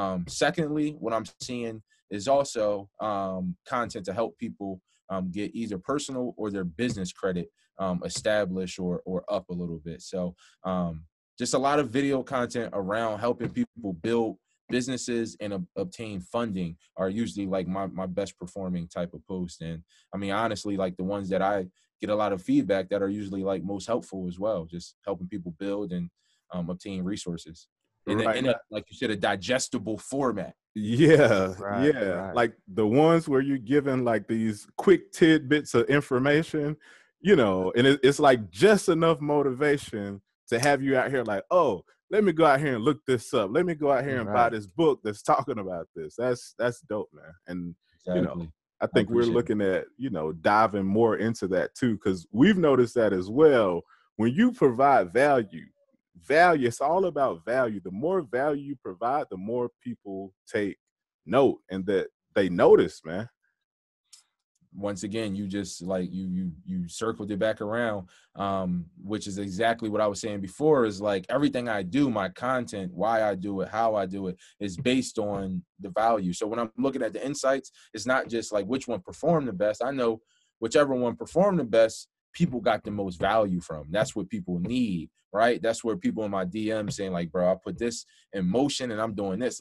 Um, 0.00 0.24
secondly, 0.28 0.96
what 0.98 1.12
I'm 1.12 1.26
seeing 1.42 1.82
is 2.10 2.26
also 2.26 2.88
um, 3.00 3.54
content 3.68 4.06
to 4.06 4.14
help 4.14 4.38
people 4.38 4.80
um, 5.10 5.30
get 5.30 5.54
either 5.54 5.76
personal 5.76 6.32
or 6.38 6.50
their 6.50 6.64
business 6.64 7.12
credit 7.12 7.50
um, 7.78 8.00
established 8.04 8.78
or 8.78 9.02
or 9.04 9.24
up 9.28 9.50
a 9.50 9.52
little 9.52 9.80
bit. 9.84 10.00
So 10.00 10.34
um, 10.64 11.04
just 11.38 11.52
a 11.52 11.58
lot 11.58 11.78
of 11.78 11.90
video 11.90 12.22
content 12.22 12.70
around 12.72 13.18
helping 13.18 13.50
people 13.50 13.92
build 13.92 14.38
businesses 14.70 15.36
and 15.40 15.52
ob- 15.52 15.66
obtain 15.76 16.20
funding 16.20 16.76
are 16.96 17.10
usually 17.10 17.46
like 17.46 17.68
my 17.68 17.86
my 17.86 18.06
best 18.06 18.38
performing 18.38 18.88
type 18.88 19.12
of 19.12 19.26
post. 19.26 19.60
And 19.60 19.82
I 20.14 20.16
mean, 20.16 20.30
honestly, 20.30 20.78
like 20.78 20.96
the 20.96 21.04
ones 21.04 21.28
that 21.28 21.42
I 21.42 21.66
get 22.00 22.08
a 22.08 22.14
lot 22.14 22.32
of 22.32 22.40
feedback 22.40 22.88
that 22.88 23.02
are 23.02 23.10
usually 23.10 23.44
like 23.44 23.62
most 23.62 23.86
helpful 23.86 24.26
as 24.28 24.38
well, 24.38 24.64
just 24.64 24.96
helping 25.04 25.28
people 25.28 25.54
build 25.58 25.92
and 25.92 26.08
um, 26.52 26.70
obtain 26.70 27.04
resources 27.04 27.68
in, 28.06 28.20
a, 28.20 28.24
Right. 28.24 28.36
in 28.36 28.46
a 28.46 28.54
like 28.70 28.84
you 28.90 28.96
said 28.96 29.10
a 29.10 29.16
digestible 29.16 29.98
format. 29.98 30.54
Yeah, 30.74 31.54
Right, 31.58 31.92
yeah. 31.92 32.00
right. 32.08 32.34
Like 32.34 32.54
the 32.68 32.86
ones 32.86 33.28
where 33.28 33.40
you're 33.40 33.58
given 33.58 34.04
like 34.04 34.28
these 34.28 34.66
quick 34.76 35.10
tidbits 35.12 35.74
of 35.74 35.88
information, 35.88 36.76
you 37.20 37.34
know, 37.36 37.72
and 37.76 37.86
it, 37.86 38.00
it's 38.02 38.20
like 38.20 38.50
just 38.50 38.88
enough 38.88 39.20
motivation 39.20 40.20
to 40.48 40.58
have 40.60 40.82
you 40.82 40.96
out 40.96 41.10
here 41.10 41.24
like, 41.24 41.44
oh, 41.50 41.84
let 42.10 42.24
me 42.24 42.32
go 42.32 42.44
out 42.46 42.60
here 42.60 42.74
and 42.76 42.84
look 42.84 43.04
this 43.06 43.32
up. 43.34 43.50
Let 43.52 43.66
me 43.66 43.74
go 43.74 43.90
out 43.92 44.04
here 44.04 44.20
and 44.20 44.32
buy 44.32 44.48
this 44.48 44.66
book 44.66 45.00
that's 45.04 45.22
talking 45.22 45.58
about 45.58 45.88
this. 45.94 46.14
That's 46.16 46.54
that's 46.58 46.80
dope, 46.80 47.10
man. 47.12 47.32
And 47.46 47.74
You 48.16 48.22
know, 48.22 48.46
I 48.80 48.86
think 48.86 49.10
we're 49.10 49.22
appreciate 49.22 49.32
it. 49.32 49.36
looking 49.36 49.60
at, 49.60 49.84
you 49.96 50.10
know, 50.10 50.32
diving 50.32 50.86
more 50.86 51.16
into 51.18 51.46
that 51.48 51.74
too, 51.74 51.94
because 51.94 52.26
we've 52.32 52.56
noticed 52.56 52.94
that 52.94 53.12
as 53.12 53.28
well. 53.28 53.82
When 54.16 54.32
you 54.34 54.52
provide 54.52 55.12
value, 55.12 55.66
value, 56.16 56.68
it's 56.68 56.80
all 56.80 57.06
about 57.06 57.44
value. 57.44 57.80
The 57.82 57.90
more 57.90 58.22
value 58.22 58.62
you 58.62 58.76
provide, 58.76 59.26
the 59.30 59.36
more 59.36 59.70
people 59.82 60.32
take 60.52 60.76
note 61.26 61.58
and 61.70 61.86
that 61.86 62.08
they 62.34 62.48
notice, 62.48 63.00
man. 63.04 63.28
once 64.74 65.02
again 65.02 65.34
you 65.34 65.48
just 65.48 65.82
like 65.82 66.12
you 66.12 66.28
you 66.28 66.52
you 66.64 66.88
circled 66.88 67.30
it 67.30 67.38
back 67.38 67.60
around 67.60 68.08
um 68.36 68.86
which 69.02 69.26
is 69.26 69.38
exactly 69.38 69.88
what 69.88 70.00
i 70.00 70.06
was 70.06 70.20
saying 70.20 70.40
before 70.40 70.84
is 70.84 71.00
like 71.00 71.26
everything 71.28 71.68
i 71.68 71.82
do 71.82 72.08
my 72.08 72.28
content 72.28 72.92
why 72.94 73.22
i 73.24 73.34
do 73.34 73.60
it 73.62 73.68
how 73.68 73.96
i 73.96 74.06
do 74.06 74.28
it 74.28 74.36
is 74.60 74.76
based 74.76 75.18
on 75.18 75.62
the 75.80 75.90
value 75.90 76.32
so 76.32 76.46
when 76.46 76.60
i'm 76.60 76.70
looking 76.78 77.02
at 77.02 77.12
the 77.12 77.24
insights 77.24 77.72
it's 77.94 78.06
not 78.06 78.28
just 78.28 78.52
like 78.52 78.64
which 78.66 78.86
one 78.86 79.00
performed 79.00 79.48
the 79.48 79.52
best 79.52 79.82
i 79.82 79.90
know 79.90 80.20
whichever 80.60 80.94
one 80.94 81.16
performed 81.16 81.58
the 81.58 81.64
best 81.64 82.06
people 82.32 82.60
got 82.60 82.84
the 82.84 82.90
most 82.92 83.18
value 83.18 83.60
from 83.60 83.86
that's 83.90 84.14
what 84.14 84.28
people 84.28 84.60
need 84.60 85.10
right 85.32 85.62
that's 85.62 85.84
where 85.84 85.96
people 85.96 86.24
in 86.24 86.30
my 86.30 86.44
dm 86.44 86.92
saying 86.92 87.12
like 87.12 87.30
bro 87.30 87.50
i 87.50 87.56
put 87.62 87.78
this 87.78 88.04
in 88.32 88.48
motion 88.48 88.90
and 88.90 89.00
i'm 89.00 89.14
doing 89.14 89.38
this 89.38 89.60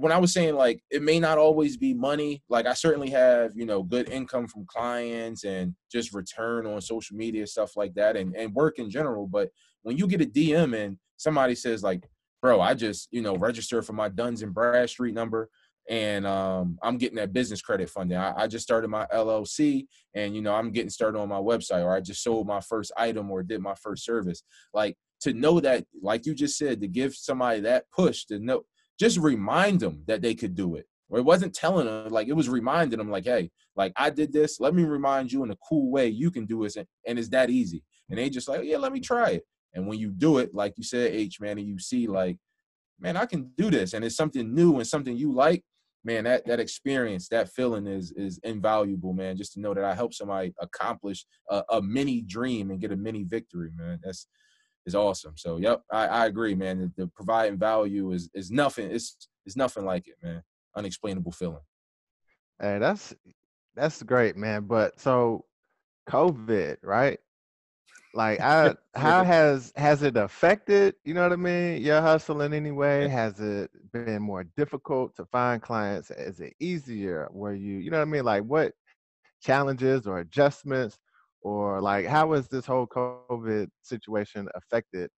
when 0.00 0.12
I 0.12 0.18
was 0.18 0.32
saying 0.32 0.54
like 0.54 0.82
it 0.90 1.02
may 1.02 1.20
not 1.20 1.36
always 1.36 1.76
be 1.76 1.92
money, 1.92 2.42
like 2.48 2.64
I 2.64 2.72
certainly 2.72 3.10
have, 3.10 3.52
you 3.54 3.66
know, 3.66 3.82
good 3.82 4.08
income 4.08 4.48
from 4.48 4.64
clients 4.64 5.44
and 5.44 5.74
just 5.92 6.14
return 6.14 6.66
on 6.66 6.80
social 6.80 7.18
media, 7.18 7.46
stuff 7.46 7.76
like 7.76 7.92
that, 7.94 8.16
and, 8.16 8.34
and 8.34 8.54
work 8.54 8.78
in 8.78 8.88
general. 8.88 9.26
But 9.26 9.50
when 9.82 9.98
you 9.98 10.06
get 10.06 10.22
a 10.22 10.24
DM 10.24 10.74
and 10.74 10.96
somebody 11.18 11.54
says, 11.54 11.82
like, 11.82 12.08
bro, 12.40 12.62
I 12.62 12.72
just, 12.72 13.08
you 13.10 13.20
know, 13.20 13.36
registered 13.36 13.84
for 13.84 13.92
my 13.92 14.08
Duns 14.08 14.40
and 14.42 14.54
Bradstreet 14.54 15.12
number 15.12 15.50
and 15.90 16.24
um, 16.24 16.78
I'm 16.82 16.98
getting 16.98 17.16
that 17.16 17.32
business 17.32 17.60
credit 17.60 17.90
funding. 17.90 18.16
I, 18.16 18.44
I 18.44 18.46
just 18.46 18.62
started 18.62 18.88
my 18.88 19.06
LLC 19.12 19.86
and 20.14 20.36
you 20.36 20.40
know, 20.40 20.54
I'm 20.54 20.70
getting 20.70 20.88
started 20.88 21.18
on 21.18 21.28
my 21.28 21.40
website, 21.40 21.84
or 21.84 21.92
I 21.92 22.00
just 22.00 22.22
sold 22.22 22.46
my 22.46 22.60
first 22.60 22.92
item 22.96 23.30
or 23.30 23.42
did 23.42 23.60
my 23.60 23.74
first 23.74 24.04
service. 24.04 24.44
Like 24.72 24.96
to 25.22 25.34
know 25.34 25.58
that, 25.60 25.84
like 26.00 26.26
you 26.26 26.34
just 26.34 26.56
said, 26.56 26.80
to 26.80 26.88
give 26.88 27.14
somebody 27.14 27.60
that 27.62 27.84
push 27.90 28.24
to 28.26 28.38
know 28.38 28.62
just 29.00 29.18
remind 29.18 29.80
them 29.80 30.04
that 30.06 30.22
they 30.22 30.34
could 30.34 30.54
do 30.54 30.76
it. 30.76 30.86
Or 31.08 31.18
it 31.18 31.24
wasn't 31.24 31.54
telling 31.54 31.86
them, 31.86 32.12
like 32.12 32.28
it 32.28 32.34
was 32.34 32.48
reminding 32.48 32.98
them, 32.98 33.10
like, 33.10 33.24
hey, 33.24 33.50
like 33.74 33.92
I 33.96 34.10
did 34.10 34.32
this. 34.32 34.60
Let 34.60 34.74
me 34.74 34.84
remind 34.84 35.32
you 35.32 35.42
in 35.42 35.50
a 35.50 35.56
cool 35.68 35.90
way 35.90 36.06
you 36.06 36.30
can 36.30 36.46
do 36.46 36.62
it, 36.64 36.76
and, 36.76 36.86
and 37.04 37.18
it's 37.18 37.30
that 37.30 37.50
easy. 37.50 37.82
And 38.08 38.18
they 38.18 38.30
just 38.30 38.48
like, 38.48 38.60
yeah, 38.62 38.76
let 38.76 38.92
me 38.92 39.00
try 39.00 39.30
it. 39.30 39.42
And 39.74 39.88
when 39.88 39.98
you 39.98 40.10
do 40.10 40.38
it, 40.38 40.54
like 40.54 40.74
you 40.76 40.84
said, 40.84 41.12
H 41.12 41.40
man, 41.40 41.58
and 41.58 41.66
you 41.66 41.80
see 41.80 42.06
like, 42.06 42.36
man, 43.00 43.16
I 43.16 43.26
can 43.26 43.50
do 43.56 43.70
this, 43.70 43.92
and 43.92 44.04
it's 44.04 44.16
something 44.16 44.54
new 44.54 44.76
and 44.76 44.86
something 44.86 45.16
you 45.16 45.32
like. 45.32 45.64
Man, 46.04 46.24
that 46.24 46.46
that 46.46 46.60
experience, 46.60 47.28
that 47.28 47.50
feeling 47.50 47.86
is 47.86 48.12
is 48.12 48.38
invaluable, 48.42 49.12
man. 49.12 49.36
Just 49.36 49.54
to 49.54 49.60
know 49.60 49.74
that 49.74 49.84
I 49.84 49.94
helped 49.94 50.14
somebody 50.14 50.52
accomplish 50.60 51.26
a, 51.50 51.62
a 51.70 51.82
mini 51.82 52.22
dream 52.22 52.70
and 52.70 52.80
get 52.80 52.92
a 52.92 52.96
mini 52.96 53.24
victory, 53.24 53.70
man. 53.76 54.00
That's 54.02 54.26
is 54.86 54.94
awesome. 54.94 55.34
So, 55.36 55.58
yep, 55.58 55.82
I, 55.92 56.06
I 56.06 56.26
agree, 56.26 56.54
man. 56.54 56.78
The, 56.96 57.04
the 57.04 57.06
providing 57.08 57.58
value 57.58 58.12
is 58.12 58.30
is 58.34 58.50
nothing. 58.50 58.90
It's 58.90 59.28
it's 59.46 59.56
nothing 59.56 59.84
like 59.84 60.08
it, 60.08 60.14
man. 60.22 60.42
Unexplainable 60.76 61.32
feeling. 61.32 61.62
Hey, 62.60 62.78
that's 62.78 63.14
that's 63.74 64.02
great, 64.02 64.36
man. 64.36 64.64
But 64.66 64.98
so 65.00 65.44
COVID, 66.08 66.78
right? 66.82 67.18
Like 68.14 68.40
I 68.42 68.74
how 68.94 69.24
has 69.24 69.72
has 69.76 70.02
it 70.02 70.16
affected, 70.16 70.94
you 71.04 71.14
know 71.14 71.22
what 71.22 71.32
I 71.32 71.36
mean, 71.36 71.82
your 71.82 72.00
hustle 72.00 72.42
in 72.42 72.52
any 72.52 72.70
way? 72.70 73.08
Has 73.08 73.40
it 73.40 73.70
been 73.92 74.22
more 74.22 74.44
difficult 74.56 75.14
to 75.16 75.24
find 75.26 75.62
clients? 75.62 76.10
Is 76.10 76.40
it 76.40 76.54
easier? 76.60 77.28
Were 77.30 77.54
you, 77.54 77.78
you 77.78 77.90
know 77.90 77.98
what 77.98 78.08
I 78.08 78.10
mean? 78.10 78.24
Like 78.24 78.42
what 78.42 78.72
challenges 79.42 80.06
or 80.06 80.18
adjustments 80.18 80.98
or 81.42 81.80
like 81.80 82.06
how 82.06 82.32
has 82.32 82.48
this 82.48 82.66
whole 82.66 82.86
COVID 82.86 83.68
situation 83.82 84.48
affected, 84.54 85.10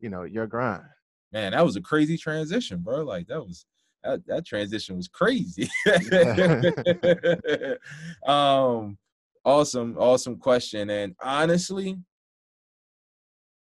you 0.00 0.10
know, 0.10 0.24
your 0.24 0.46
grind? 0.46 0.84
Man, 1.32 1.52
that 1.52 1.64
was 1.64 1.76
a 1.76 1.80
crazy 1.80 2.16
transition, 2.16 2.78
bro. 2.78 3.02
Like 3.02 3.26
that 3.28 3.40
was 3.40 3.66
that, 4.04 4.20
that 4.26 4.46
transition 4.46 4.96
was 4.96 5.08
crazy. 5.08 5.68
um 8.26 8.98
awesome, 9.44 9.96
awesome 9.98 10.36
question. 10.36 10.90
And 10.90 11.14
honestly, 11.20 11.98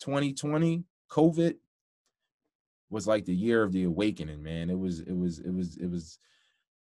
2020, 0.05 0.83
COVID 1.09 1.55
was 2.91 3.07
like 3.07 3.25
the 3.25 3.33
year 3.33 3.63
of 3.63 3.71
the 3.71 3.85
awakening, 3.85 4.43
man. 4.43 4.69
It 4.69 4.77
was, 4.77 4.99
it 4.99 5.13
was, 5.13 5.39
it 5.39 5.51
was, 5.51 5.77
it 5.77 5.89
was, 5.89 6.19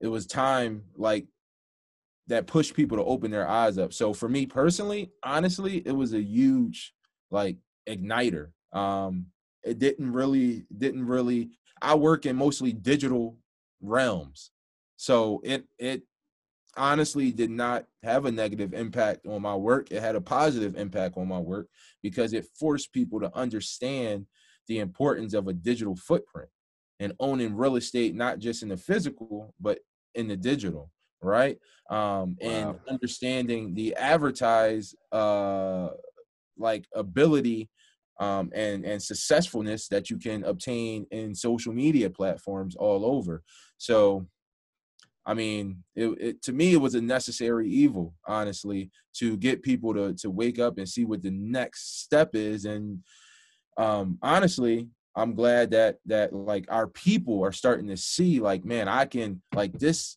it 0.01 0.07
was 0.09 0.27
time 0.27 0.85
like 0.97 1.27
that 2.29 2.47
pushed 2.47 2.75
people 2.75 2.97
to 2.97 3.05
open 3.05 3.31
their 3.31 3.47
eyes 3.47 3.77
up. 3.77 3.93
So 3.93 4.15
for 4.15 4.27
me 4.27 4.47
personally, 4.47 5.11
honestly, 5.23 5.83
it 5.85 5.93
was 5.93 6.15
a 6.15 6.23
huge 6.23 6.95
like 7.31 7.59
igniter. 7.87 8.53
Um, 8.73 9.27
it 9.63 9.79
didn't 9.79 10.13
really, 10.13 10.65
didn't 10.77 11.07
really. 11.07 11.51
I 11.83 11.97
work 11.97 12.25
in 12.25 12.37
mostly 12.37 12.73
digital 12.73 13.37
realms, 13.83 14.51
so 14.97 15.43
it 15.45 15.65
it 15.79 16.05
honestly 16.77 17.33
did 17.33 17.51
not 17.51 17.85
have 18.03 18.25
a 18.27 18.33
negative 18.33 18.75
impact 18.75 19.27
on 19.27 19.43
my 19.43 19.55
work. 19.55 19.91
It 19.91 20.01
had 20.01 20.17
a 20.17 20.21
positive 20.21 20.77
impact 20.77 21.17
on 21.17 21.29
my 21.29 21.39
work 21.39 21.69
because 22.03 22.33
it 22.33 22.47
forced 22.59 22.93
people 22.93 23.21
to 23.21 23.37
understand 23.37 24.27
the 24.69 24.79
importance 24.79 25.35
of 25.35 25.49
a 25.49 25.53
digital 25.53 25.97
footprint 25.97 26.49
and 27.01 27.13
owning 27.19 27.57
real 27.57 27.77
estate, 27.77 28.15
not 28.15 28.39
just 28.39 28.63
in 28.63 28.69
the 28.69 28.77
physical, 28.77 29.55
but 29.61 29.81
in 30.15 30.29
the 30.29 30.37
digital, 30.37 30.91
right? 31.23 31.59
Um, 31.91 32.37
and 32.41 32.79
understanding 32.89 33.75
the 33.75 33.95
advertise 33.97 34.95
uh, 35.13 35.89
like 36.57 36.87
ability 36.95 37.69
um, 38.21 38.51
and 38.55 38.85
and 38.85 39.03
successfulness 39.03 39.89
that 39.89 40.11
you 40.11 40.19
can 40.19 40.45
obtain 40.45 41.07
in 41.11 41.35
social 41.35 41.73
media 41.73 42.11
platforms 42.11 42.77
all 42.77 43.05
over. 43.07 43.43
So 43.79 44.27
I 45.27 45.35
mean, 45.35 45.85
it, 45.95 46.07
it, 46.21 46.43
to 46.43 46.53
me, 46.53 46.73
it 46.73 46.81
was 46.81 46.95
a 46.95 47.01
necessary 47.01 47.69
evil, 47.69 48.15
honestly, 48.27 48.91
to 49.17 49.37
get 49.37 49.63
people 49.63 49.93
to 49.95 50.15
to 50.15 50.31
wake 50.31 50.59
up 50.59 50.79
and 50.79 50.89
see 50.89 51.05
what 51.05 51.23
the 51.23 51.31
next 51.31 52.03
step 52.03 52.31
is. 52.35 52.65
And 52.65 53.01
um, 53.77 54.19
honestly, 54.23 54.89
I'm 55.15 55.35
glad 55.35 55.71
that 55.73 55.97
that 56.07 56.33
like 56.33 56.67
our 56.69 56.87
people 56.87 57.45
are 57.45 57.53
starting 57.53 57.89
to 57.89 57.97
see, 57.97 58.41
like, 58.41 58.65
man, 58.65 58.89
I 58.89 59.05
can 59.05 59.43
like 59.55 59.79
this 59.79 60.17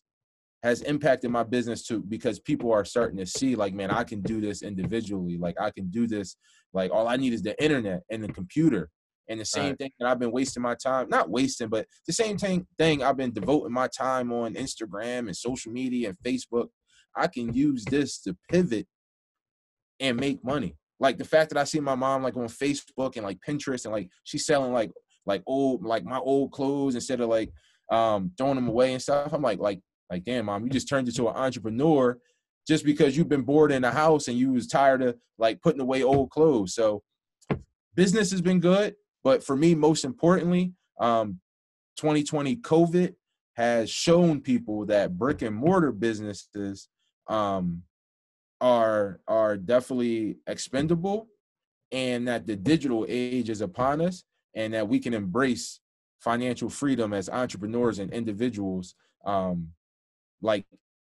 has 0.62 0.80
impacted 0.80 1.30
my 1.30 1.42
business 1.42 1.86
too 1.86 2.02
because 2.08 2.38
people 2.40 2.72
are 2.72 2.86
starting 2.86 3.18
to 3.18 3.26
see, 3.26 3.54
like, 3.54 3.74
man, 3.74 3.90
I 3.90 4.02
can 4.02 4.22
do 4.22 4.40
this 4.40 4.62
individually. 4.62 5.36
Like, 5.36 5.60
I 5.60 5.70
can 5.70 5.90
do 5.90 6.06
this. 6.06 6.36
Like, 6.72 6.90
all 6.90 7.06
I 7.06 7.16
need 7.16 7.34
is 7.34 7.42
the 7.42 7.62
internet 7.62 8.02
and 8.10 8.24
the 8.24 8.32
computer 8.32 8.88
and 9.28 9.40
the 9.40 9.44
same 9.44 9.70
right. 9.70 9.78
thing 9.78 9.90
that 9.98 10.08
I've 10.08 10.18
been 10.18 10.32
wasting 10.32 10.62
my 10.62 10.74
time, 10.74 11.08
not 11.08 11.30
wasting, 11.30 11.68
but 11.68 11.86
the 12.06 12.12
same 12.12 12.36
thing 12.36 12.66
thing 12.78 13.02
I've 13.02 13.16
been 13.16 13.32
devoting 13.32 13.72
my 13.72 13.88
time 13.88 14.32
on 14.32 14.54
Instagram 14.54 15.26
and 15.26 15.36
social 15.36 15.72
media 15.72 16.10
and 16.10 16.18
Facebook. 16.18 16.68
I 17.16 17.28
can 17.28 17.52
use 17.54 17.84
this 17.84 18.18
to 18.22 18.36
pivot 18.50 18.86
and 20.00 20.18
make 20.18 20.44
money. 20.44 20.76
Like 21.00 21.18
the 21.18 21.24
fact 21.24 21.50
that 21.50 21.58
I 21.58 21.64
see 21.64 21.80
my 21.80 21.94
mom 21.94 22.22
like 22.22 22.36
on 22.36 22.46
Facebook 22.46 23.16
and 23.16 23.24
like 23.24 23.38
Pinterest 23.46 23.84
and 23.84 23.92
like 23.92 24.08
she's 24.24 24.46
selling 24.46 24.72
like 24.72 24.90
like 25.26 25.42
old 25.46 25.84
like 25.84 26.04
my 26.04 26.18
old 26.18 26.52
clothes 26.52 26.94
instead 26.94 27.20
of 27.20 27.28
like 27.28 27.50
um 27.90 28.32
throwing 28.36 28.56
them 28.56 28.68
away 28.68 28.92
and 28.92 29.02
stuff. 29.02 29.32
I'm 29.32 29.42
like 29.42 29.58
like 29.58 29.80
like 30.10 30.24
damn 30.24 30.46
mom, 30.46 30.64
you 30.64 30.70
just 30.70 30.88
turned 30.88 31.08
into 31.08 31.28
an 31.28 31.36
entrepreneur 31.36 32.18
just 32.66 32.84
because 32.84 33.16
you've 33.16 33.28
been 33.28 33.42
bored 33.42 33.72
in 33.72 33.82
the 33.82 33.90
house 33.90 34.28
and 34.28 34.38
you 34.38 34.52
was 34.52 34.66
tired 34.66 35.02
of 35.02 35.16
like 35.38 35.60
putting 35.60 35.80
away 35.80 36.02
old 36.02 36.30
clothes. 36.30 36.74
So 36.74 37.02
business 37.94 38.30
has 38.30 38.40
been 38.40 38.60
good. 38.60 38.94
But 39.24 39.42
for 39.42 39.56
me, 39.56 39.74
most 39.74 40.04
importantly, 40.04 40.72
um, 41.00 41.40
2020 41.96 42.56
COVID 42.56 43.14
has 43.54 43.88
shown 43.88 44.40
people 44.40 44.84
that 44.86 45.16
brick 45.16 45.42
and 45.42 45.56
mortar 45.56 45.92
businesses 45.92 46.88
um, 47.28 47.82
are 48.60 49.20
are 49.26 49.56
definitely 49.56 50.36
expendable, 50.46 51.28
and 51.90 52.28
that 52.28 52.46
the 52.46 52.56
digital 52.56 53.06
age 53.08 53.48
is 53.48 53.62
upon 53.62 54.02
us, 54.02 54.24
and 54.54 54.74
that 54.74 54.88
we 54.88 54.98
can 54.98 55.14
embrace 55.14 55.80
financial 56.20 56.68
freedom 56.68 57.12
as 57.12 57.28
entrepreneurs 57.28 57.98
and 57.98 58.12
individuals, 58.12 58.94
um, 59.24 59.68
like 60.42 60.64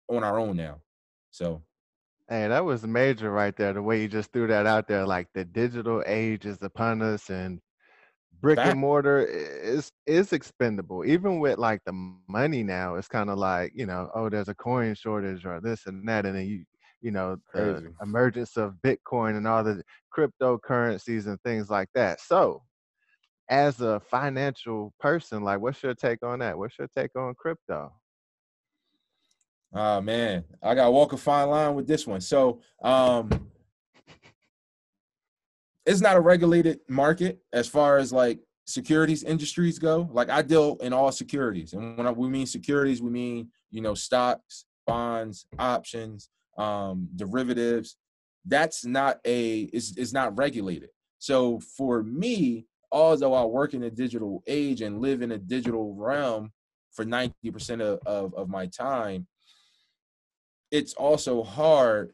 on 0.08 0.22
our 0.22 0.38
own 0.38 0.56
now. 0.56 0.80
So 1.30 1.62
Hey, 2.28 2.48
that 2.48 2.64
was 2.64 2.86
major 2.86 3.30
right 3.30 3.54
there. 3.54 3.74
The 3.74 3.82
way 3.82 4.00
you 4.00 4.08
just 4.08 4.32
threw 4.32 4.46
that 4.46 4.66
out 4.66 4.88
there, 4.88 5.06
like 5.06 5.28
the 5.34 5.44
digital 5.44 6.02
age 6.06 6.46
is 6.46 6.56
upon 6.62 7.02
us, 7.02 7.28
and 7.28 7.60
brick 8.44 8.58
and 8.58 8.78
mortar 8.78 9.20
is 9.24 9.90
is 10.06 10.32
expendable 10.32 11.04
even 11.04 11.40
with 11.40 11.58
like 11.58 11.80
the 11.86 11.92
money 12.28 12.62
now 12.62 12.94
it's 12.94 13.08
kind 13.08 13.30
of 13.30 13.38
like 13.38 13.72
you 13.74 13.86
know 13.86 14.10
oh 14.14 14.28
there's 14.28 14.48
a 14.48 14.54
coin 14.54 14.94
shortage 14.94 15.44
or 15.46 15.60
this 15.60 15.86
and 15.86 16.06
that 16.06 16.26
and 16.26 16.36
then 16.36 16.46
you 16.46 16.64
you 17.00 17.10
know 17.10 17.36
Crazy. 17.48 17.86
the 17.86 17.92
emergence 18.02 18.56
of 18.56 18.74
bitcoin 18.84 19.36
and 19.36 19.46
all 19.46 19.62
the 19.62 19.82
cryptocurrencies 20.16 21.26
and 21.26 21.40
things 21.42 21.70
like 21.70 21.88
that. 21.94 22.20
So 22.20 22.62
as 23.50 23.80
a 23.80 24.00
financial 24.00 24.92
person 24.98 25.42
like 25.44 25.60
what's 25.60 25.82
your 25.82 25.94
take 25.94 26.22
on 26.22 26.38
that? 26.38 26.56
What's 26.56 26.78
your 26.78 26.88
take 26.96 27.14
on 27.16 27.34
crypto? 27.34 27.92
Oh 29.74 30.00
man 30.00 30.44
i 30.62 30.74
gotta 30.74 30.90
walk 30.90 31.12
a 31.12 31.16
fine 31.16 31.48
line 31.50 31.74
with 31.74 31.86
this 31.86 32.06
one. 32.06 32.20
So 32.20 32.60
um 32.82 33.28
it's 35.86 36.00
not 36.00 36.16
a 36.16 36.20
regulated 36.20 36.80
market 36.88 37.40
as 37.52 37.68
far 37.68 37.98
as 37.98 38.12
like 38.12 38.40
securities 38.66 39.22
industries 39.22 39.78
go. 39.78 40.08
Like 40.12 40.30
I 40.30 40.42
deal 40.42 40.76
in 40.80 40.92
all 40.92 41.12
securities, 41.12 41.72
and 41.72 41.96
when 41.96 42.14
we 42.16 42.28
mean 42.28 42.46
securities, 42.46 43.02
we 43.02 43.10
mean 43.10 43.50
you 43.70 43.80
know 43.80 43.94
stocks, 43.94 44.64
bonds, 44.86 45.46
options, 45.58 46.30
um, 46.56 47.08
derivatives. 47.16 47.96
That's 48.46 48.84
not 48.84 49.20
a 49.24 49.62
is 49.72 49.96
is 49.96 50.12
not 50.12 50.36
regulated. 50.38 50.90
So 51.18 51.60
for 51.60 52.02
me, 52.02 52.66
although 52.92 53.34
I 53.34 53.44
work 53.44 53.74
in 53.74 53.82
a 53.82 53.90
digital 53.90 54.42
age 54.46 54.82
and 54.82 55.00
live 55.00 55.22
in 55.22 55.32
a 55.32 55.38
digital 55.38 55.94
realm 55.94 56.52
for 56.92 57.04
90% 57.04 57.80
of, 57.80 57.98
of, 58.06 58.34
of 58.34 58.48
my 58.48 58.66
time, 58.66 59.26
it's 60.70 60.94
also 60.94 61.42
hard 61.42 62.12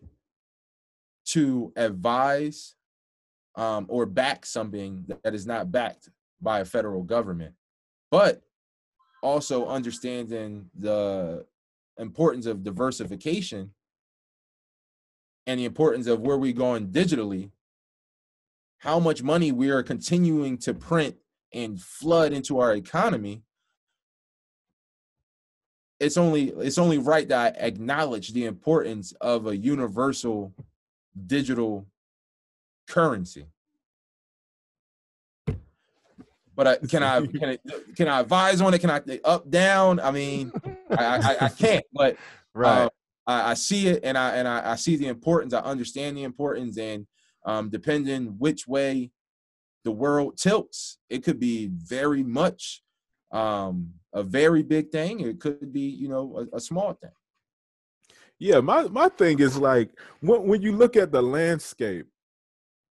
to 1.26 1.72
advise 1.76 2.76
um, 3.56 3.86
or 3.88 4.06
back 4.06 4.46
something 4.46 5.04
that 5.22 5.34
is 5.34 5.46
not 5.46 5.72
backed 5.72 6.08
by 6.40 6.60
a 6.60 6.64
federal 6.64 7.02
government, 7.02 7.54
but 8.10 8.42
also 9.22 9.66
understanding 9.66 10.70
the 10.78 11.44
importance 11.98 12.46
of 12.46 12.64
diversification 12.64 13.70
and 15.46 15.60
the 15.60 15.64
importance 15.64 16.06
of 16.06 16.20
where 16.20 16.38
we're 16.38 16.52
going 16.52 16.88
digitally, 16.88 17.50
how 18.78 18.98
much 18.98 19.22
money 19.22 19.52
we 19.52 19.70
are 19.70 19.82
continuing 19.82 20.56
to 20.56 20.72
print 20.72 21.16
and 21.52 21.80
flood 21.80 22.32
into 22.32 22.58
our 22.60 22.74
economy. 22.74 23.42
It's 25.98 26.16
only 26.16 26.48
it's 26.48 26.78
only 26.78 26.96
right 26.98 27.28
that 27.28 27.56
I 27.56 27.66
acknowledge 27.66 28.32
the 28.32 28.46
importance 28.46 29.12
of 29.20 29.46
a 29.46 29.56
universal 29.56 30.54
digital 31.26 31.86
currency. 32.90 33.46
But 36.55 36.66
I, 36.66 36.76
can 36.76 37.03
I 37.03 37.26
can 37.40 37.44
I 37.44 37.59
can 37.96 38.09
I 38.09 38.20
advise 38.20 38.61
on 38.61 38.74
it? 38.74 38.81
Can 38.81 38.90
I 38.90 39.00
up 39.24 39.50
down? 39.50 40.00
I 40.00 40.11
mean, 40.11 40.53
I, 40.90 41.05
I, 41.05 41.44
I 41.46 41.48
can't. 41.59 41.85
But 41.92 42.16
right, 42.55 42.85
uh, 42.85 42.88
I, 43.26 43.50
I, 43.53 43.55
see 43.55 43.88
it 43.88 44.00
and 44.03 44.18
I 44.18 44.37
and 44.37 44.46
I, 44.46 44.72
I, 44.72 44.76
see 44.76 44.96
the 44.96 45.07
importance. 45.07 45.55
I 45.55 45.61
understand 45.61 46.16
the 46.16 46.24
importance, 46.24 46.76
and 46.76 47.07
um, 47.46 47.70
depending 47.70 48.37
which 48.38 48.66
way 48.68 49.11
the 49.85 49.92
world 49.92 50.37
tilts, 50.37 50.98
it 51.09 51.24
could 51.24 51.40
be 51.40 51.70
very 51.72 52.22
much 52.22 52.83
um, 53.33 53.94
a 54.12 54.22
very 54.22 54.62
big 54.62 54.90
thing. 54.90 55.20
It 55.20 55.40
could 55.40 55.72
be, 55.72 55.88
you 55.88 56.09
know, 56.09 56.46
a, 56.53 56.57
a 56.57 56.61
small 56.61 56.92
thing. 56.92 57.11
Yeah, 58.38 58.61
my 58.61 58.85
my 58.85 59.09
thing 59.09 59.38
is 59.40 59.57
like 59.57 59.90
when 60.20 60.42
when 60.44 60.62
you 60.62 60.72
look 60.72 60.96
at 60.96 61.12
the 61.12 61.22
landscape, 61.22 62.07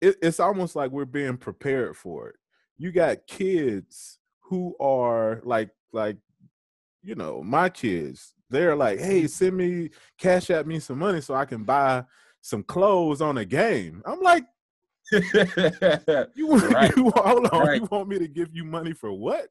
it, 0.02 0.16
it's 0.20 0.38
almost 0.40 0.76
like 0.76 0.90
we're 0.90 1.06
being 1.06 1.38
prepared 1.38 1.96
for 1.96 2.28
it. 2.28 2.36
You 2.76 2.92
got 2.92 3.26
kids 3.26 4.18
who 4.40 4.76
are 4.80 5.40
like 5.44 5.70
like 5.92 6.18
you 7.02 7.14
know 7.14 7.42
my 7.42 7.70
kids. 7.70 8.34
They're 8.50 8.76
like, 8.76 8.98
hey, 8.98 9.26
send 9.28 9.56
me 9.56 9.88
cash 10.18 10.50
at 10.50 10.66
me 10.66 10.78
some 10.78 10.98
money 10.98 11.22
so 11.22 11.32
I 11.34 11.46
can 11.46 11.64
buy 11.64 12.04
some 12.42 12.62
clothes 12.62 13.22
on 13.22 13.38
a 13.38 13.46
game. 13.46 14.02
I'm 14.04 14.20
like, 14.20 14.44
you, 15.12 15.20
Right. 16.68 16.94
you 16.96 17.10
hold 17.16 17.46
on, 17.48 17.60
Right. 17.66 17.80
you 17.80 17.88
want 17.90 18.08
me 18.08 18.18
to 18.18 18.28
give 18.28 18.48
you 18.54 18.64
money 18.64 18.92
for 18.92 19.10
what? 19.12 19.48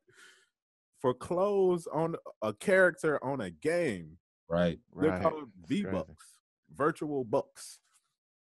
For 0.99 1.13
clothes 1.15 1.87
on 1.91 2.15
a 2.43 2.53
character 2.53 3.23
on 3.23 3.41
a 3.41 3.49
game. 3.49 4.17
right. 4.47 4.77
They're 4.95 5.09
Right. 5.11 5.21
called 5.23 5.49
V. 5.65 5.83
Bucks, 5.85 6.25
virtual 6.75 7.23
bucks. 7.23 7.79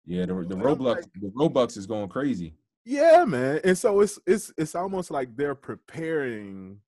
Yeah, 0.07 0.25
the, 0.25 0.33
the 0.33 0.55
Roblox, 0.55 0.95
like- 0.95 1.05
the 1.21 1.31
Robux 1.37 1.77
is 1.77 1.85
going 1.85 2.09
crazy. 2.09 2.55
Yeah, 2.85 3.25
man. 3.25 3.59
And 3.65 3.77
so 3.77 3.99
it's 3.99 4.17
it's 4.25 4.53
it's 4.57 4.73
almost 4.73 5.11
like 5.11 5.35
they're 5.35 5.55
preparing, 5.55 6.79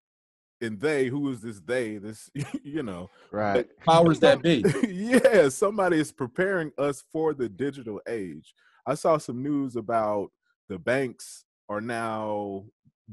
and 0.62 0.80
they 0.80 1.08
who 1.08 1.30
is 1.30 1.42
this 1.42 1.60
they? 1.60 1.98
This 1.98 2.30
you 2.64 2.84
know, 2.84 3.10
Right. 3.32 3.68
Powers 3.86 4.20
that 4.22 4.42
be. 4.42 4.64
yeah, 4.88 5.50
somebody 5.50 6.00
is 6.00 6.14
preparing 6.14 6.72
us 6.78 7.04
for 7.12 7.34
the 7.34 7.50
digital 7.50 8.00
age. 8.08 8.54
I 8.88 8.96
saw 8.96 9.18
some 9.18 9.44
news 9.44 9.76
about 9.76 10.32
the 10.70 10.80
banks 10.80 11.44
are 11.68 11.82
now 11.82 12.64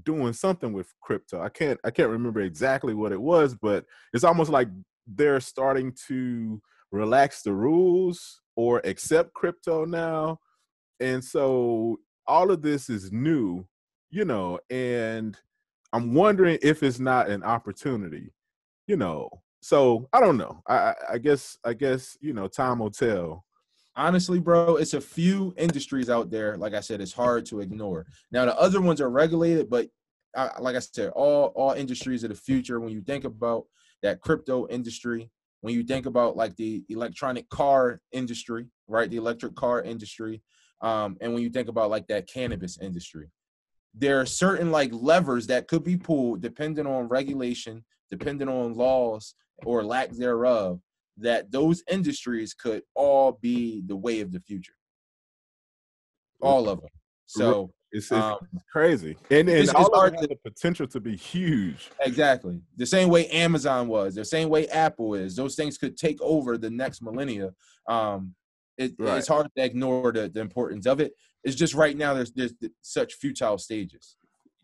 doing 0.04 0.32
something 0.32 0.72
with 0.72 0.94
crypto. 1.00 1.40
I 1.42 1.48
can't 1.48 1.80
I 1.82 1.90
can't 1.90 2.10
remember 2.10 2.40
exactly 2.42 2.94
what 2.94 3.10
it 3.10 3.20
was, 3.20 3.56
but 3.56 3.84
it's 4.12 4.24
almost 4.24 4.50
like 4.50 4.68
they're 5.08 5.40
starting 5.40 5.92
to 6.06 6.62
relax 6.92 7.42
the 7.42 7.52
rules 7.52 8.40
or 8.56 8.80
accept 8.84 9.34
crypto 9.34 9.84
now. 9.84 10.38
And 11.00 11.22
so 11.24 11.98
all 12.26 12.50
of 12.50 12.62
this 12.62 12.88
is 12.88 13.12
new, 13.12 13.66
you 14.10 14.24
know, 14.24 14.58
and 14.70 15.36
I'm 15.92 16.14
wondering 16.14 16.58
if 16.62 16.82
it's 16.82 16.98
not 16.98 17.28
an 17.28 17.42
opportunity, 17.42 18.32
you 18.86 18.96
know. 18.96 19.28
So 19.60 20.08
I 20.12 20.20
don't 20.20 20.36
know. 20.36 20.62
I, 20.66 20.76
I- 20.76 20.94
I 21.14 21.18
guess 21.18 21.58
I 21.64 21.74
guess 21.74 22.16
you 22.20 22.32
know 22.32 22.46
time 22.48 22.78
will 22.78 22.90
tell. 22.90 23.44
honestly, 23.96 24.38
bro, 24.40 24.76
it's 24.76 24.94
a 24.94 25.00
few 25.00 25.54
industries 25.56 26.10
out 26.10 26.30
there. 26.30 26.56
Like 26.56 26.74
I 26.74 26.80
said, 26.80 27.00
it's 27.00 27.12
hard 27.12 27.46
to 27.46 27.60
ignore. 27.60 28.06
Now 28.30 28.44
the 28.44 28.56
other 28.58 28.80
ones 28.80 29.00
are 29.00 29.10
regulated, 29.10 29.68
but 29.70 29.88
uh, 30.36 30.50
like 30.60 30.76
I 30.76 30.80
said, 30.80 31.10
all 31.10 31.46
all 31.56 31.72
industries 31.72 32.22
of 32.24 32.30
the 32.30 32.36
future. 32.36 32.78
When 32.80 32.92
you 32.92 33.00
think 33.00 33.24
about 33.24 33.64
that 34.02 34.20
crypto 34.20 34.66
industry, 34.68 35.30
when 35.66 35.74
you 35.74 35.82
think 35.82 36.06
about 36.06 36.36
like 36.36 36.54
the 36.54 36.84
electronic 36.90 37.48
car 37.48 38.00
industry, 38.12 38.68
right, 38.86 39.10
the 39.10 39.16
electric 39.16 39.56
car 39.56 39.82
industry, 39.82 40.40
um, 40.80 41.16
and 41.20 41.34
when 41.34 41.42
you 41.42 41.50
think 41.50 41.66
about 41.66 41.90
like 41.90 42.06
that 42.06 42.28
cannabis 42.28 42.78
industry, 42.78 43.32
there 43.92 44.20
are 44.20 44.26
certain 44.26 44.70
like 44.70 44.90
levers 44.92 45.48
that 45.48 45.66
could 45.66 45.82
be 45.82 45.96
pulled 45.96 46.40
depending 46.40 46.86
on 46.86 47.08
regulation, 47.08 47.84
depending 48.12 48.48
on 48.48 48.74
laws 48.74 49.34
or 49.64 49.82
lack 49.82 50.10
thereof 50.12 50.78
that 51.16 51.50
those 51.50 51.82
industries 51.90 52.54
could 52.54 52.82
all 52.94 53.36
be 53.42 53.82
the 53.86 53.96
way 53.96 54.20
of 54.20 54.30
the 54.30 54.38
future. 54.38 54.76
All 56.40 56.68
of 56.68 56.80
them. 56.80 56.90
So 57.26 57.72
It's, 57.96 58.06
it's 58.12 58.12
um, 58.12 58.38
crazy, 58.70 59.16
and 59.30 59.48
and 59.48 59.48
it's- 59.48 59.68
it's 59.68 59.74
all 59.74 59.86
of 59.86 59.94
hard 59.94 60.14
it 60.20 60.28
the 60.28 60.36
potential 60.50 60.86
to 60.88 61.00
be 61.00 61.16
huge. 61.16 61.90
exactly 62.00 62.60
the 62.76 62.86
same 62.86 63.08
way 63.08 63.26
Amazon 63.28 63.88
was, 63.88 64.14
the 64.14 64.24
same 64.24 64.48
way 64.48 64.66
Apple 64.68 65.14
is. 65.14 65.34
Those 65.36 65.54
things 65.56 65.78
could 65.78 65.96
take 65.96 66.20
over 66.20 66.56
the 66.58 66.70
next 66.70 67.02
millennia. 67.02 67.52
Um, 67.88 68.34
it, 68.78 68.92
Right. 68.98 69.16
It's 69.18 69.28
hard 69.28 69.48
to 69.56 69.64
ignore 69.64 70.12
the, 70.12 70.28
the 70.28 70.40
importance 70.40 70.86
of 70.86 71.00
it. 71.00 71.12
It's 71.44 71.56
just 71.56 71.74
right 71.74 71.96
now 71.96 72.12
there's 72.14 72.32
there's 72.32 72.52
such 72.82 73.14
futile 73.14 73.56
stages. 73.58 74.16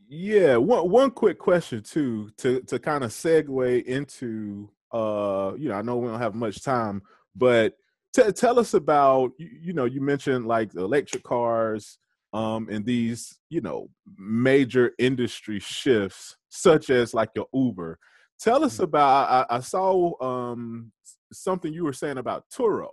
Yeah, 0.08 0.56
one 0.56 0.90
one 0.90 1.10
quick 1.10 1.38
question 1.38 1.82
too 1.82 2.30
to 2.38 2.60
to 2.62 2.78
kind 2.78 3.04
of 3.04 3.10
segue 3.10 3.84
into 3.84 4.68
uh 4.92 5.52
you 5.56 5.68
know 5.70 5.74
I 5.76 5.82
know 5.82 5.96
we 5.96 6.08
don't 6.08 6.20
have 6.20 6.34
much 6.34 6.62
time, 6.62 7.00
but 7.34 7.74
t- 8.14 8.30
tell 8.32 8.58
us 8.58 8.74
about 8.74 9.32
you, 9.38 9.48
you 9.62 9.72
know 9.72 9.86
you 9.86 10.02
mentioned 10.02 10.46
like 10.46 10.74
electric 10.74 11.22
cars 11.22 11.96
um 12.32 12.68
and 12.70 12.84
these 12.84 13.38
you 13.50 13.60
know 13.60 13.88
major 14.16 14.92
industry 14.98 15.58
shifts 15.58 16.36
such 16.48 16.90
as 16.90 17.14
like 17.14 17.30
your 17.34 17.46
Uber. 17.52 17.98
Tell 18.40 18.64
us 18.64 18.78
about 18.78 19.48
I, 19.50 19.56
I 19.56 19.60
saw 19.60 20.12
um 20.22 20.92
something 21.32 21.72
you 21.72 21.84
were 21.84 21.92
saying 21.92 22.18
about 22.18 22.44
Turo, 22.50 22.90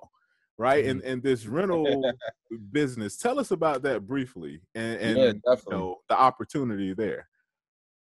right? 0.58 0.86
And 0.86 1.02
and 1.02 1.24
this 1.24 1.46
rental 1.46 2.04
business. 2.72 3.18
Tell 3.18 3.40
us 3.40 3.52
about 3.52 3.82
that 3.84 4.06
briefly 4.06 4.62
and 4.76 5.00
and 5.00 5.18
yeah, 5.18 5.32
you 5.46 5.58
know 5.72 5.96
the 6.10 6.20
opportunity 6.20 6.94
there. 6.94 7.28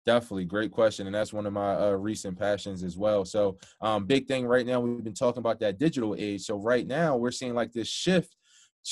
Definitely, 0.06 0.46
great 0.46 0.72
question, 0.72 1.06
and 1.06 1.14
that's 1.14 1.34
one 1.34 1.46
of 1.46 1.52
my 1.52 1.76
uh, 1.76 1.92
recent 1.92 2.40
passions 2.40 2.82
as 2.82 2.98
well. 2.98 3.26
So, 3.26 3.58
um, 3.82 4.06
big 4.06 4.26
thing 4.26 4.46
right 4.46 4.66
now, 4.66 4.80
we've 4.80 5.04
been 5.04 5.14
talking 5.14 5.40
about 5.40 5.60
that 5.60 5.80
digital 5.80 6.16
age. 6.18 6.44
So, 6.44 6.56
right 6.56 6.88
now, 6.88 7.18
we're 7.18 7.30
seeing 7.30 7.54
like 7.54 7.74
this 7.74 7.90
shift 7.90 8.37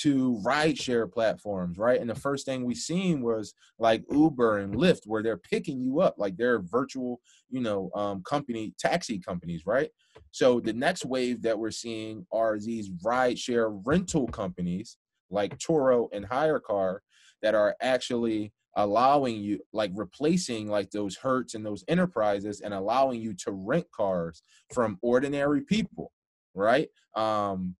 to 0.01 0.41
rideshare 0.45 1.12
platforms, 1.12 1.77
right? 1.77 2.01
And 2.01 2.10
the 2.10 2.15
first 2.15 2.45
thing 2.45 2.65
we 2.65 2.75
seen 2.75 3.21
was 3.21 3.53
like 3.79 4.03
Uber 4.12 4.60
and 4.60 4.75
Lyft, 4.75 5.01
where 5.05 5.23
they're 5.23 5.38
picking 5.38 5.79
you 5.81 6.01
up, 6.01 6.15
like 6.17 6.36
they're 6.36 6.60
virtual, 6.60 7.21
you 7.49 7.62
know, 7.62 7.89
um, 7.95 8.21
company 8.23 8.73
taxi 8.77 9.19
companies, 9.19 9.65
right? 9.65 9.89
So, 10.31 10.60
the 10.60 10.73
next 10.73 11.05
wave 11.05 11.41
that 11.43 11.58
we're 11.58 11.71
seeing 11.71 12.25
are 12.31 12.60
these 12.60 12.89
rideshare 13.05 13.81
rental 13.86 14.27
companies 14.27 14.97
like 15.29 15.58
Turo 15.58 16.08
and 16.13 16.27
HyreCar 16.27 16.99
that 17.41 17.55
are 17.55 17.75
actually 17.81 18.53
allowing 18.75 19.38
you 19.38 19.60
like 19.71 19.91
replacing 19.93 20.67
like 20.67 20.91
those 20.91 21.15
hertz 21.15 21.55
and 21.55 21.65
those 21.65 21.84
enterprises 21.88 22.62
and 22.62 22.73
allowing 22.73 23.21
you 23.21 23.34
to 23.34 23.51
rent 23.51 23.86
cars 23.95 24.43
from 24.73 24.97
ordinary 25.01 25.62
people 25.62 26.12
right 26.53 26.89
um 27.15 27.73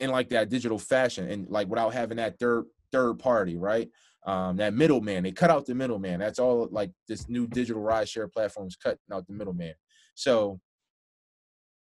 in 0.00 0.10
like 0.10 0.28
that 0.28 0.48
digital 0.48 0.78
fashion 0.78 1.30
and 1.30 1.48
like 1.48 1.68
without 1.68 1.92
having 1.92 2.16
that 2.16 2.38
third 2.38 2.64
third 2.92 3.14
party 3.18 3.56
right 3.56 3.88
um 4.26 4.56
that 4.56 4.74
middleman 4.74 5.22
they 5.22 5.32
cut 5.32 5.50
out 5.50 5.66
the 5.66 5.74
middleman 5.74 6.20
that's 6.20 6.38
all 6.38 6.68
like 6.70 6.90
this 7.08 7.28
new 7.28 7.46
digital 7.46 7.82
rideshare 7.82 8.30
platform 8.30 8.66
is 8.66 8.76
cutting 8.76 8.98
out 9.12 9.26
the 9.26 9.32
middleman 9.32 9.74
so 10.14 10.60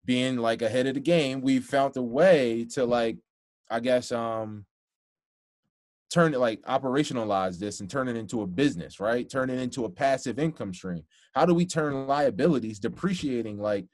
being 0.04 0.36
like 0.36 0.62
ahead 0.62 0.86
of 0.86 0.94
the 0.94 1.00
game 1.00 1.40
we 1.40 1.58
found 1.58 1.96
a 1.96 2.02
way 2.02 2.64
to 2.64 2.84
like 2.84 3.16
i 3.70 3.80
guess 3.80 4.12
um 4.12 4.64
turn 6.10 6.34
it 6.34 6.38
like 6.38 6.60
operationalize 6.62 7.58
this 7.58 7.80
and 7.80 7.88
turn 7.88 8.08
it 8.08 8.16
into 8.16 8.42
a 8.42 8.46
business, 8.46 8.98
right? 8.98 9.30
Turn 9.30 9.48
it 9.48 9.60
into 9.60 9.84
a 9.84 9.90
passive 9.90 10.38
income 10.38 10.74
stream. 10.74 11.04
How 11.34 11.46
do 11.46 11.54
we 11.54 11.64
turn 11.64 12.06
liabilities 12.06 12.80
depreciating 12.80 13.58
like 13.58 13.86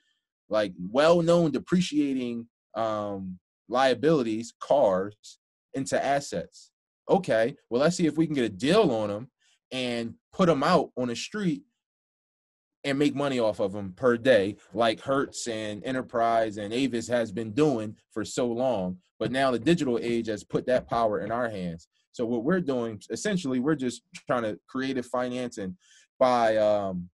like 0.48 0.72
well-known 0.90 1.50
depreciating 1.50 2.46
um 2.74 3.38
liabilities, 3.68 4.52
cars 4.60 5.38
into 5.74 6.02
assets? 6.02 6.70
Okay, 7.08 7.56
well 7.70 7.82
let's 7.82 7.96
see 7.96 8.06
if 8.06 8.16
we 8.16 8.26
can 8.26 8.34
get 8.34 8.44
a 8.44 8.48
deal 8.48 8.90
on 8.90 9.08
them 9.08 9.30
and 9.72 10.14
put 10.32 10.46
them 10.46 10.62
out 10.62 10.90
on 10.96 11.08
the 11.08 11.16
street 11.16 11.62
and 12.86 12.98
make 12.98 13.16
money 13.16 13.40
off 13.40 13.58
of 13.58 13.72
them 13.72 13.92
per 13.96 14.16
day, 14.16 14.56
like 14.72 15.00
Hertz 15.00 15.48
and 15.48 15.84
Enterprise 15.84 16.56
and 16.56 16.72
Avis 16.72 17.08
has 17.08 17.32
been 17.32 17.50
doing 17.52 17.96
for 18.12 18.24
so 18.24 18.46
long. 18.46 18.98
But 19.18 19.32
now 19.32 19.50
the 19.50 19.58
digital 19.58 19.98
age 20.00 20.28
has 20.28 20.44
put 20.44 20.66
that 20.66 20.88
power 20.88 21.20
in 21.20 21.32
our 21.32 21.48
hands. 21.48 21.88
So 22.12 22.24
what 22.24 22.44
we're 22.44 22.60
doing, 22.60 23.00
essentially, 23.10 23.58
we're 23.58 23.74
just 23.74 24.02
trying 24.26 24.44
to 24.44 24.58
creative 24.68 25.04
finance 25.04 25.58
and 25.58 25.76
buy 26.18 26.56
um, 26.58 27.08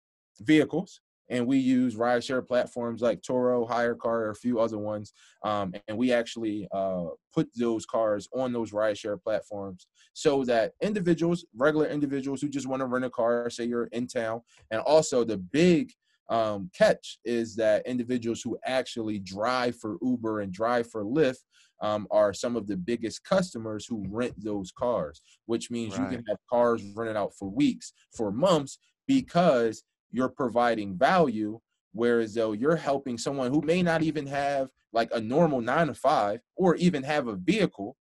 vehicles, 0.40 1.00
and 1.30 1.46
we 1.46 1.58
use 1.58 1.96
rideshare 1.96 2.46
platforms 2.46 3.02
like 3.02 3.20
Turo, 3.20 3.68
HyreCar, 3.68 4.04
or 4.04 4.30
a 4.30 4.34
few 4.34 4.60
other 4.60 4.78
ones, 4.78 5.12
um, 5.44 5.74
and 5.86 5.96
we 5.96 6.12
actually 6.12 6.68
uh, 6.72 7.06
put 7.34 7.48
those 7.56 7.84
cars 7.86 8.28
on 8.34 8.52
those 8.52 8.72
rideshare 8.72 9.20
platforms 9.22 9.86
so 10.14 10.44
that 10.44 10.72
individuals, 10.82 11.44
regular 11.56 11.86
individuals 11.86 12.40
who 12.40 12.48
just 12.48 12.66
want 12.66 12.80
to 12.80 12.86
rent 12.86 13.04
a 13.04 13.10
car, 13.10 13.50
say 13.50 13.64
you're 13.64 13.86
in 13.86 14.06
town, 14.06 14.40
and 14.70 14.80
also 14.80 15.24
the 15.24 15.38
big 15.38 15.92
um, 16.28 16.70
catch 16.76 17.18
is 17.24 17.56
that 17.56 17.86
individuals 17.86 18.42
who 18.42 18.58
actually 18.66 19.18
drive 19.18 19.76
for 19.76 19.96
Uber 20.02 20.40
and 20.40 20.52
drive 20.52 20.90
for 20.90 21.04
Lyft 21.04 21.38
um, 21.80 22.06
are 22.10 22.32
some 22.32 22.56
of 22.56 22.66
the 22.66 22.76
biggest 22.76 23.24
customers 23.24 23.86
who 23.86 24.04
rent 24.08 24.34
those 24.42 24.72
cars, 24.72 25.22
which 25.46 25.70
means 25.70 25.96
you 25.96 26.04
can 26.06 26.24
have 26.28 26.38
cars 26.50 26.82
rented 26.94 27.16
out 27.16 27.32
for 27.38 27.48
weeks, 27.48 27.92
for 28.14 28.30
months, 28.30 28.78
because 29.06 29.84
you're 30.10 30.28
providing 30.28 30.96
value. 30.96 31.60
Whereas 31.92 32.34
though 32.34 32.52
you're 32.52 32.76
helping 32.76 33.18
someone 33.18 33.50
who 33.50 33.62
may 33.62 33.82
not 33.82 34.02
even 34.02 34.26
have 34.26 34.68
like 34.92 35.10
a 35.12 35.20
normal 35.20 35.60
nine 35.60 35.88
to 35.88 35.94
five 35.94 36.40
or 36.56 36.76
even 36.76 37.02
have 37.02 37.26
a 37.28 37.34
vehicle, 37.36 37.96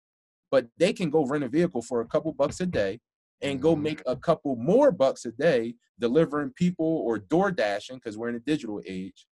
but 0.52 0.68
they 0.78 0.94
can 0.94 1.10
go 1.10 1.26
rent 1.26 1.44
a 1.44 1.50
vehicle 1.50 1.82
for 1.82 2.02
a 2.02 2.08
couple 2.08 2.32
bucks 2.34 2.60
a 2.60 2.66
day 2.66 3.00
and 3.42 3.62
go 3.62 3.76
Mhm. 3.76 3.82
make 3.82 4.02
a 4.06 4.16
couple 4.16 4.56
more 4.56 4.92
bucks 4.92 5.26
a 5.26 5.32
day 5.32 5.76
delivering 6.00 6.52
people 6.52 6.86
or 6.86 7.18
door 7.18 7.52
dashing 7.52 7.98
because 7.98 8.18
we're 8.18 8.30
in 8.30 8.36
a 8.36 8.40
digital 8.40 8.82
age 8.86 9.28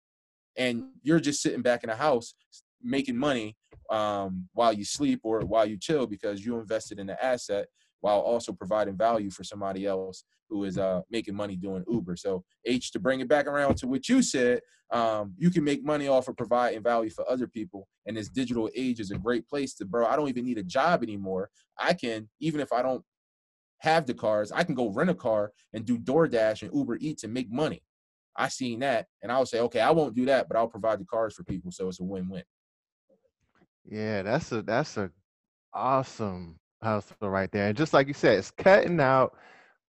and 0.56 0.92
you're 1.02 1.20
just 1.20 1.42
sitting 1.42 1.62
back 1.62 1.84
in 1.84 1.90
the 1.90 1.96
house 1.96 2.36
making 2.82 3.18
money 3.18 3.56
um, 3.90 4.48
while 4.54 4.74
you 4.74 4.86
sleep 4.86 5.22
or 5.24 5.42
while 5.42 5.66
you 5.66 5.78
chill 5.78 6.06
because 6.06 6.46
you 6.46 6.60
invested 6.60 7.00
in 7.00 7.08
the 7.08 7.24
asset 7.24 7.68
while 8.04 8.20
also 8.20 8.52
providing 8.52 8.98
value 8.98 9.32
for 9.32 9.46
somebody 9.46 9.86
else 9.86 10.26
who 10.50 10.66
is 10.66 10.78
uh, 10.78 11.00
making 11.10 11.34
money 11.34 11.56
doing 11.56 11.86
Uber. 11.90 12.18
So 12.18 12.44
H, 12.66 12.92
to 12.92 13.00
bring 13.00 13.22
it 13.22 13.30
back 13.30 13.48
around 13.48 13.78
to 13.78 13.88
what 13.88 14.10
you 14.10 14.22
said, 14.22 14.60
um, 14.92 15.34
you 15.38 15.50
can 15.50 15.64
make 15.64 15.86
money 15.86 16.10
off 16.10 16.28
of 16.28 16.36
providing 16.36 16.84
value 16.84 17.10
for 17.10 17.24
other 17.32 17.48
people. 17.48 17.88
And 18.06 18.18
this 18.18 18.28
digital 18.28 18.70
age 18.76 19.00
is 19.00 19.12
a 19.12 19.18
great 19.18 19.48
place 19.48 19.74
to, 19.76 19.86
bro. 19.86 20.06
I 20.06 20.18
don't 20.18 20.28
even 20.28 20.44
need 20.44 20.58
a 20.58 20.64
job 20.64 21.02
anymore. 21.02 21.50
I 21.80 21.94
can, 21.94 22.30
even 22.42 22.60
if 22.60 22.74
I 22.74 22.82
don't 22.82 23.04
have 23.78 24.06
the 24.06 24.14
cars, 24.14 24.52
I 24.52 24.66
can 24.66 24.76
go 24.76 24.90
rent 24.90 25.10
a 25.10 25.16
car 25.16 25.54
and 25.72 25.86
do 25.86 25.98
DoorDash 25.98 26.62
and 26.62 26.76
Uber 26.76 26.98
Eats 27.00 27.24
and 27.24 27.34
make 27.34 27.50
money. 27.50 27.82
I 28.36 28.50
seen 28.50 28.82
that, 28.82 29.08
and 29.22 29.32
I 29.32 29.40
would 29.40 29.48
say, 29.48 29.62
okay, 29.62 29.80
I 29.80 29.92
won't 29.92 30.16
do 30.16 30.26
that, 30.26 30.50
but 30.50 30.58
I'll 30.58 30.68
provide 30.68 31.00
the 31.00 31.06
cars 31.06 31.36
for 31.36 31.46
people, 31.46 31.72
so 31.72 31.88
it's 31.88 32.02
a 32.02 32.04
win-win. 32.04 32.44
Yeah, 33.86 34.24
that's 34.24 34.52
a 34.52 34.62
that's 34.62 34.98
a 34.98 35.10
awesome 35.74 36.60
hustle 36.84 37.30
right 37.30 37.52
there. 37.52 37.68
And 37.68 37.78
just 37.78 37.94
like 37.94 38.08
you 38.08 38.14
said, 38.14 38.38
it's 38.38 38.52
cutting 38.52 39.00
out 39.00 39.36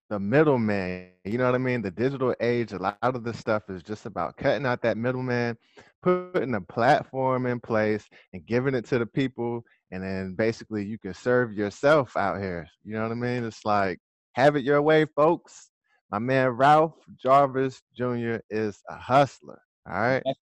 the 0.09 0.19
middleman. 0.19 1.09
You 1.23 1.37
know 1.37 1.45
what 1.45 1.55
I 1.55 1.59
mean? 1.59 1.81
The 1.81 1.91
digital 1.91 2.35
age, 2.39 2.73
a 2.73 2.77
lot 2.77 2.97
of 3.01 3.23
this 3.23 3.39
stuff 3.39 3.63
is 3.69 3.83
just 3.83 4.05
about 4.05 4.37
cutting 4.37 4.65
out 4.65 4.81
that 4.83 4.97
middleman, 4.97 5.57
putting 6.03 6.55
a 6.55 6.61
platform 6.61 7.45
in 7.45 7.59
place 7.59 8.07
and 8.33 8.45
giving 8.45 8.75
it 8.75 8.85
to 8.85 8.99
the 8.99 9.05
people. 9.05 9.63
And 9.91 10.03
then 10.03 10.35
basically 10.35 10.85
you 10.85 10.97
can 10.97 11.13
serve 11.13 11.53
yourself 11.53 12.15
out 12.17 12.39
here. 12.39 12.67
You 12.83 12.93
know 12.93 13.03
what 13.03 13.11
I 13.11 13.15
mean? 13.15 13.43
It's 13.43 13.65
like 13.65 13.99
have 14.33 14.55
it 14.55 14.63
your 14.63 14.81
way, 14.81 15.05
folks. 15.15 15.69
My 16.11 16.19
man 16.19 16.49
Ralph 16.49 16.93
Jarvis 17.21 17.81
Jr. 17.97 18.37
is 18.49 18.79
a 18.89 18.95
hustler. 18.95 19.59
All 19.87 19.93
right. 19.93 20.21
That's 20.25 20.39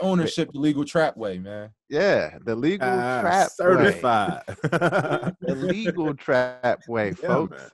ownership 0.00 0.50
the 0.52 0.58
legal 0.58 0.84
trap 0.84 1.16
way, 1.16 1.38
man. 1.38 1.70
Yeah, 1.88 2.38
the 2.44 2.54
legal 2.54 2.88
Ah, 2.88 3.20
trap 3.20 3.48
way. 3.58 4.00
certified. 4.00 4.42
The 5.40 5.54
legal 5.54 6.14
trap 6.14 6.80
way, 6.88 7.14
Yeah, 7.22 7.28
folks. 7.28 7.58
man. 7.60 7.70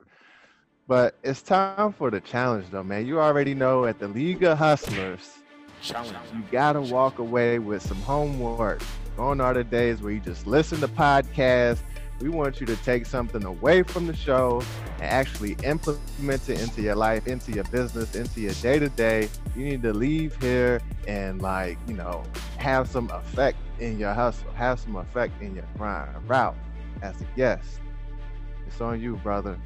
But 0.86 1.14
it's 1.22 1.42
time 1.42 1.92
for 1.92 2.10
the 2.10 2.20
challenge, 2.20 2.66
though, 2.70 2.82
man. 2.82 3.06
You 3.06 3.20
already 3.20 3.54
know 3.54 3.84
at 3.84 3.98
the 3.98 4.08
League 4.08 4.42
of 4.42 4.56
Hustlers, 4.58 5.38
challenge. 5.82 6.16
you 6.34 6.42
gotta 6.50 6.80
walk 6.80 7.18
away 7.18 7.58
with 7.58 7.82
some 7.82 8.00
homework. 8.02 8.80
Gone 9.16 9.40
are 9.40 9.52
the 9.52 9.64
days 9.64 10.00
where 10.00 10.12
you 10.12 10.20
just 10.20 10.46
listen 10.46 10.80
to 10.80 10.88
podcasts. 10.88 11.80
We 12.20 12.28
want 12.28 12.60
you 12.60 12.66
to 12.66 12.76
take 12.76 13.06
something 13.06 13.44
away 13.44 13.84
from 13.84 14.08
the 14.08 14.16
show 14.16 14.62
and 14.96 15.04
actually 15.04 15.56
implement 15.62 16.48
it 16.48 16.60
into 16.60 16.82
your 16.82 16.96
life, 16.96 17.28
into 17.28 17.52
your 17.52 17.64
business, 17.64 18.16
into 18.16 18.40
your 18.40 18.54
day 18.54 18.80
to 18.80 18.88
day. 18.88 19.28
You 19.54 19.64
need 19.64 19.82
to 19.82 19.92
leave 19.92 20.36
here 20.42 20.80
and, 21.06 21.40
like, 21.40 21.78
you 21.86 21.94
know, 21.94 22.24
have 22.56 22.88
some 22.88 23.08
effect 23.10 23.58
in 23.78 24.00
your 24.00 24.14
hustle, 24.14 24.50
have 24.52 24.80
some 24.80 24.96
effect 24.96 25.40
in 25.40 25.54
your 25.54 25.64
grind. 25.76 26.10
Ralph, 26.28 26.56
as 27.02 27.20
a 27.20 27.26
guest, 27.36 27.80
it's 28.66 28.80
on 28.80 29.00
you, 29.00 29.16
brother. 29.16 29.56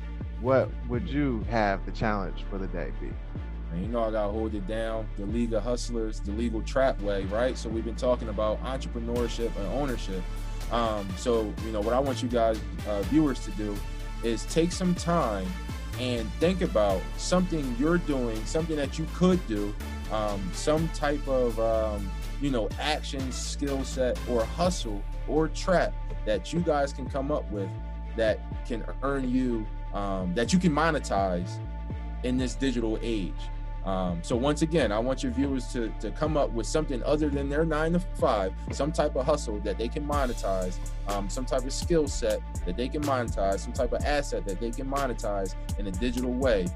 What 0.42 0.68
would 0.88 1.08
you 1.08 1.44
have 1.48 1.86
the 1.86 1.92
challenge 1.92 2.44
for 2.50 2.58
the 2.58 2.66
day 2.66 2.92
be? 3.00 3.10
You 3.80 3.86
know 3.86 4.04
I 4.04 4.10
gotta 4.10 4.30
hold 4.30 4.54
it 4.54 4.66
down. 4.66 5.08
The 5.16 5.24
League 5.24 5.54
of 5.54 5.62
Hustlers, 5.62 6.20
the 6.20 6.32
legal 6.32 6.60
trap 6.60 7.00
way, 7.00 7.24
right? 7.24 7.56
So 7.56 7.70
we've 7.70 7.84
been 7.84 7.96
talking 7.96 8.28
about 8.28 8.62
entrepreneurship 8.64 9.56
and 9.56 9.66
ownership. 9.68 10.22
Um, 10.72 11.06
so 11.16 11.52
you 11.64 11.70
know 11.72 11.80
what 11.80 11.92
I 11.92 12.00
want 12.00 12.22
you 12.22 12.28
guys, 12.28 12.58
uh, 12.88 13.02
viewers, 13.02 13.40
to 13.40 13.50
do 13.52 13.76
is 14.24 14.46
take 14.46 14.72
some 14.72 14.94
time 14.94 15.46
and 16.00 16.30
think 16.35 16.62
about 16.62 17.02
something 17.18 17.76
you're 17.78 17.98
doing, 17.98 18.42
something 18.46 18.76
that 18.76 18.98
you 18.98 19.06
could 19.14 19.46
do, 19.46 19.74
um, 20.11 20.50
some 20.54 20.88
type 20.88 21.26
of 21.28 21.61
um, 21.61 22.11
you 22.40 22.50
know 22.50 22.68
action, 22.80 23.30
skill 23.30 23.85
set, 23.85 24.18
or 24.28 24.44
hustle 24.44 25.02
or 25.28 25.48
trap 25.48 25.94
that 26.24 26.52
you 26.52 26.61
guys 26.61 26.92
can 26.92 27.08
come 27.08 27.30
up 27.30 27.50
with 27.50 27.68
that 28.16 28.40
can 28.66 28.85
earn 29.02 29.28
you, 29.30 29.66
um, 29.94 30.35
that 30.35 30.52
you 30.52 30.58
can 30.58 30.72
monetize 30.72 31.58
in 32.22 32.37
this 32.37 32.54
digital 32.54 32.98
age. 33.02 33.32
Um, 33.85 34.23
so 34.23 34.37
once 34.37 34.62
again, 34.62 34.92
I 34.92 34.99
want 35.01 35.23
your 35.23 35.33
viewers 35.33 35.73
to, 35.73 35.88
to 36.01 36.12
come 36.12 36.37
up 36.37 36.51
with 36.53 36.66
something 36.66 37.03
other 37.03 37.29
than 37.29 37.49
their 37.49 37.64
nine 37.64 37.95
to 37.95 38.01
five, 38.01 38.53
some 38.71 38.92
type 38.92 39.16
of 39.16 39.27
hustle 39.27 39.59
that 39.61 39.77
they 39.77 39.88
can 39.88 40.07
monetize, 40.07 40.77
um, 41.09 41.29
some 41.29 41.45
type 41.45 41.64
of 41.64 41.73
skill 41.73 42.07
set 42.07 42.40
that 42.64 42.77
they 42.77 42.88
can 42.88 43.03
monetize, 43.03 43.59
some 43.59 43.73
type 43.73 43.92
of 43.92 44.05
asset 44.05 44.45
that 44.47 44.61
they 44.61 44.71
can 44.71 44.88
monetize 44.88 45.57
in 45.79 45.88
a 45.88 45.90
digital 45.90 46.33
way. 46.33 46.66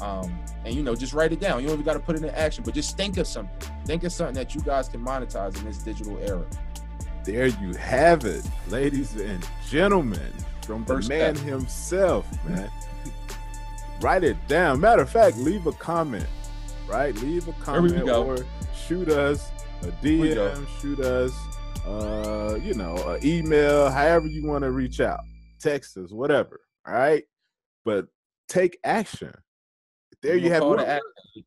Um, 0.00 0.36
and 0.64 0.74
you 0.74 0.82
know, 0.82 0.96
just 0.96 1.12
write 1.12 1.32
it 1.32 1.38
down. 1.38 1.60
You 1.60 1.68
don't 1.68 1.74
even 1.74 1.84
got 1.84 1.94
to 1.94 2.00
put 2.00 2.16
it 2.16 2.24
in 2.24 2.30
action, 2.30 2.64
but 2.64 2.74
just 2.74 2.96
think 2.96 3.16
of 3.16 3.26
something. 3.26 3.70
Think 3.84 4.02
of 4.02 4.12
something 4.12 4.34
that 4.34 4.54
you 4.54 4.60
guys 4.60 4.88
can 4.88 5.04
monetize 5.04 5.56
in 5.58 5.64
this 5.64 5.78
digital 5.78 6.18
era. 6.18 6.44
There 7.24 7.46
you 7.46 7.74
have 7.74 8.24
it, 8.24 8.44
ladies 8.68 9.14
and 9.16 9.46
gentlemen, 9.68 10.32
from 10.62 10.84
the 10.84 10.94
First 10.94 11.08
man 11.08 11.36
step. 11.36 11.48
himself, 11.48 12.44
man. 12.44 12.70
Write 14.00 14.24
it 14.24 14.36
down. 14.48 14.80
Matter 14.80 15.02
of 15.02 15.10
fact, 15.10 15.36
leave 15.38 15.66
a 15.66 15.72
comment, 15.72 16.26
right? 16.88 17.14
Leave 17.16 17.48
a 17.48 17.52
comment 17.54 18.08
or 18.08 18.38
shoot 18.86 19.08
us 19.08 19.50
a. 19.82 19.86
DM, 20.02 20.66
shoot 20.80 21.00
us, 21.00 21.32
uh, 21.86 22.58
you 22.62 22.74
know, 22.74 22.96
an 23.08 23.24
email, 23.24 23.90
however 23.90 24.26
you 24.26 24.46
want 24.46 24.62
to 24.64 24.70
reach 24.70 25.00
out, 25.00 25.20
text 25.60 25.96
us, 25.96 26.10
whatever. 26.12 26.60
All 26.86 26.94
right, 26.94 27.24
but 27.84 28.06
take 28.48 28.78
action. 28.84 29.32
There 30.22 30.36
you 30.36 30.44
We'll 30.44 30.52
have. 30.52 30.60
call 30.60 30.70
Where, 30.70 30.78
to 30.78 30.88
action. 30.88 31.44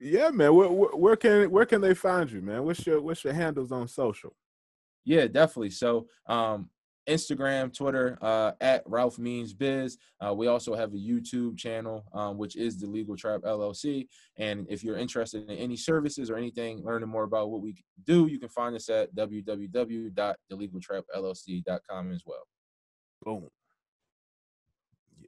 yeah, 0.00 0.30
man. 0.30 0.54
Where, 0.54 0.68
where, 0.68 0.90
where 0.96 1.16
can 1.16 1.50
where 1.50 1.66
can 1.66 1.80
they 1.80 1.94
find 1.94 2.30
you, 2.30 2.40
man? 2.42 2.64
What's 2.64 2.86
your 2.86 3.00
what's 3.00 3.24
your 3.24 3.32
handles 3.32 3.72
on 3.72 3.88
social? 3.88 4.34
Yeah, 5.04 5.26
definitely. 5.26 5.70
So 5.70 6.06
um 6.26 6.70
Instagram, 7.08 7.74
Twitter, 7.74 8.16
uh, 8.22 8.52
at 8.60 8.84
Ralph 8.86 9.18
Means 9.18 9.52
Biz. 9.52 9.98
Uh, 10.24 10.32
we 10.34 10.46
also 10.46 10.74
have 10.74 10.92
a 10.92 10.96
YouTube 10.96 11.58
channel, 11.58 12.04
um, 12.12 12.38
which 12.38 12.54
is 12.56 12.78
the 12.78 12.86
Legal 12.86 13.16
Trap 13.16 13.40
LLC. 13.42 14.06
And 14.36 14.66
if 14.68 14.82
you're 14.82 14.98
interested 14.98 15.48
in 15.50 15.56
any 15.56 15.76
services 15.76 16.30
or 16.30 16.36
anything, 16.36 16.82
learning 16.84 17.08
more 17.08 17.24
about 17.24 17.50
what 17.50 17.62
we 17.62 17.74
do, 18.04 18.26
you 18.26 18.38
can 18.38 18.48
find 18.48 18.76
us 18.76 18.88
at 18.88 19.14
www.thelegaltrapllc.com 19.14 22.12
as 22.12 22.22
well. 22.26 22.46
Boom. 23.22 23.48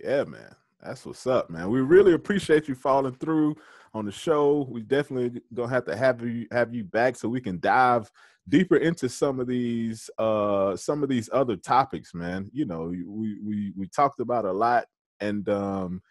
Yeah, 0.01 0.25
man. 0.25 0.57
That's 0.83 1.07
what's 1.07 1.27
up, 1.27 1.51
man. 1.51 1.71
We 1.71 1.81
really 1.81 2.13
appreciate 2.13 2.69
you 2.69 2.75
falling 2.75 3.15
through 3.15 3.57
on 3.95 4.05
the 4.05 4.13
show. 4.13 4.67
We 4.71 4.83
definitely 4.83 5.41
gonna 5.55 5.71
have 5.71 5.85
to 5.87 5.97
have 5.97 6.23
you 6.23 6.47
have 6.53 6.75
you 6.75 6.85
back 6.85 7.17
so 7.17 7.29
we 7.29 7.41
can 7.41 7.59
dive 7.61 8.11
deeper 8.49 8.77
into 8.77 9.09
some 9.09 9.41
of 9.41 9.47
these 9.47 10.11
uh 10.19 10.77
some 10.77 11.03
of 11.03 11.09
these 11.09 11.31
other 11.33 11.57
topics, 11.57 12.15
man. 12.15 12.51
You 12.53 12.67
know, 12.67 12.93
we 13.07 13.39
we 13.43 13.73
we 13.77 13.89
talked 13.89 14.21
about 14.21 14.45
a 14.45 14.53
lot 14.53 14.85
and 15.21 15.49
um 15.49 16.03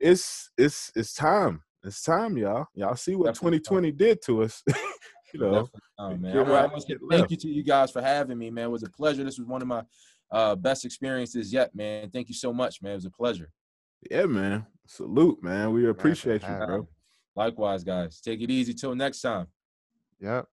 it's 0.00 0.50
it's 0.56 0.90
it's 0.96 1.14
time. 1.14 1.62
It's 1.84 2.02
time, 2.02 2.38
y'all. 2.38 2.66
Y'all 2.74 2.96
see 2.96 3.14
what 3.14 3.34
Definitely 3.34 3.58
2020 3.58 3.92
did 3.92 4.22
to 4.22 4.42
us. 4.42 4.62
you 5.34 5.40
know. 5.40 5.68
Oh, 5.98 6.16
man. 6.16 6.38
I 6.38 6.68
thank 6.68 7.02
left. 7.02 7.30
you 7.30 7.36
to 7.36 7.48
you 7.48 7.62
guys 7.62 7.90
for 7.90 8.00
having 8.00 8.38
me, 8.38 8.50
man. 8.50 8.64
It 8.64 8.70
was 8.70 8.84
a 8.84 8.90
pleasure. 8.90 9.22
This 9.22 9.38
was 9.38 9.46
one 9.46 9.60
of 9.60 9.68
my 9.68 9.82
uh, 10.30 10.56
best 10.56 10.86
experiences 10.86 11.52
yet, 11.52 11.74
man. 11.74 12.08
Thank 12.08 12.28
you 12.28 12.34
so 12.34 12.54
much, 12.54 12.80
man. 12.80 12.92
It 12.92 12.96
was 12.96 13.04
a 13.04 13.10
pleasure. 13.10 13.50
Yeah, 14.10 14.26
man. 14.26 14.66
Salute, 14.86 15.42
man. 15.42 15.72
We 15.72 15.88
appreciate 15.88 16.42
you, 16.42 16.54
bro. 16.66 16.88
Likewise, 17.36 17.84
guys. 17.84 18.20
Take 18.20 18.40
it 18.40 18.50
easy 18.50 18.74
till 18.74 18.94
next 18.94 19.20
time. 19.20 19.46
Yep. 20.20 20.46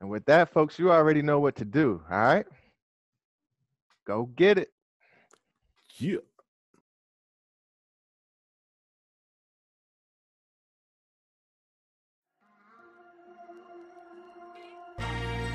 And 0.00 0.10
with 0.10 0.24
that, 0.26 0.52
folks, 0.52 0.78
you 0.78 0.92
already 0.92 1.22
know 1.22 1.40
what 1.40 1.56
to 1.56 1.64
do. 1.64 2.02
All 2.10 2.18
right. 2.18 2.46
Go 4.06 4.26
get 4.36 4.58
it. 4.58 4.68
Yeah. 5.98 6.18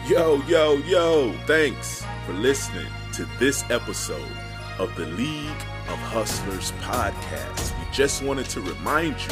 Yo, 0.08 0.42
yo, 0.48 0.74
yo, 0.88 1.32
thanks 1.46 2.04
for 2.26 2.34
listening 2.34 2.88
to 3.14 3.28
this 3.38 3.64
episode 3.70 4.49
of 4.80 4.96
the 4.96 5.06
League 5.08 5.62
of 5.90 6.00
Hustlers 6.00 6.72
podcast. 6.82 7.78
We 7.78 7.86
just 7.94 8.24
wanted 8.24 8.46
to 8.50 8.62
remind 8.62 9.16
you 9.22 9.30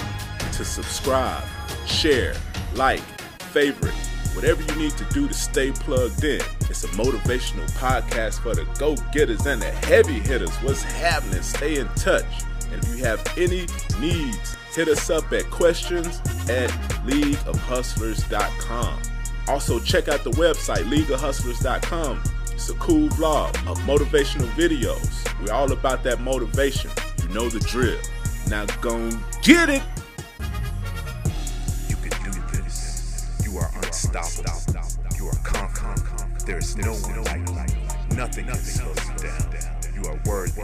to 0.53 0.65
subscribe, 0.65 1.43
share, 1.85 2.35
like, 2.75 3.01
favorite, 3.39 3.95
whatever 4.33 4.61
you 4.61 4.75
need 4.75 4.91
to 4.97 5.05
do 5.05 5.27
to 5.27 5.33
stay 5.33 5.71
plugged 5.71 6.23
in. 6.23 6.41
It's 6.69 6.83
a 6.83 6.89
motivational 6.89 7.69
podcast 7.77 8.39
for 8.41 8.53
the 8.53 8.65
go 8.77 8.95
getters 9.13 9.45
and 9.45 9.61
the 9.61 9.71
heavy 9.71 10.19
hitters. 10.19 10.53
What's 10.57 10.83
happening? 10.83 11.41
Stay 11.41 11.79
in 11.79 11.87
touch. 11.95 12.25
And 12.71 12.83
if 12.83 12.89
you 12.89 13.03
have 13.05 13.25
any 13.37 13.65
needs, 13.99 14.57
hit 14.75 14.89
us 14.89 15.09
up 15.09 15.31
at 15.31 15.49
questions 15.49 16.19
at 16.49 16.69
leagueofhustlers.com. 17.05 19.01
Also, 19.47 19.79
check 19.79 20.09
out 20.09 20.23
the 20.25 20.31
website, 20.31 20.83
leagueofhustlers.com. 20.89 22.21
It's 22.58 22.72
a 22.72 22.74
cool 22.80 23.08
vlog 23.10 23.49
of 23.70 23.78
motivational 23.82 24.47
videos. 24.55 25.24
We're 25.39 25.53
all 25.53 25.72
about 25.72 26.01
that 26.05 26.22
motivation. 26.22 26.89
You 27.22 27.30
know 27.30 27.49
the 27.49 27.60
drill. 27.60 27.99
Now 28.49 28.66
go 28.82 29.12
get 29.43 29.70
it. 29.70 29.84
You 31.88 31.95
can 31.97 32.32
do 32.32 32.41
this. 32.58 33.39
You 33.45 33.60
are 33.60 33.70
unstoppable. 33.78 34.82
You 35.20 35.28
are 35.28 35.38
confident. 35.43 36.47
There 36.47 36.58
is 36.58 36.76
no 36.78 36.93
one 36.93 37.45
like 37.53 37.70
you. 37.70 38.18
Nothing 38.18 38.47
can 38.47 38.55
slow 38.55 38.89
you 38.89 39.18
down. 39.20 39.53
You 39.93 40.10
are 40.10 40.20
worthy. 40.26 40.62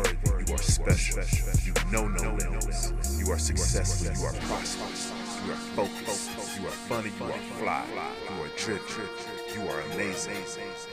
You 0.48 0.56
are 0.56 0.58
special. 0.58 1.22
You 1.64 1.74
know 1.91 2.08
no 2.08 2.34
limits. 2.34 2.91
You 3.20 3.32
are 3.32 3.38
successful. 3.38 4.20
You 4.20 4.26
are 4.30 4.34
prosperous. 4.48 5.14
You 5.46 5.52
are 5.52 5.64
focused. 5.78 6.60
You 6.60 6.68
are 6.68 6.72
funny. 6.89 7.12
You 7.20 7.26
are 7.26 7.38
fly. 7.62 7.86
You 8.36 8.44
are 8.46 8.50
driven. 8.58 9.32
You 9.54 9.62
are 9.70 9.82
amazing. 9.93 10.36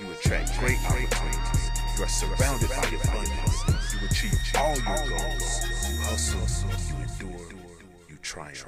You 0.00 0.12
attract 0.12 0.58
great 0.58 0.76
opportunities. 0.84 1.70
You 1.96 2.04
are 2.04 2.08
surrounded 2.08 2.68
by 2.68 2.76
abundance. 2.76 3.94
You 3.94 4.06
achieve 4.06 4.38
all 4.58 4.76
your 4.76 5.08
goals. 5.08 5.64
You 5.88 5.96
hustle. 6.02 6.68
You 6.88 7.02
endure. 7.02 7.48
You 8.08 8.16
triumph. 8.20 8.66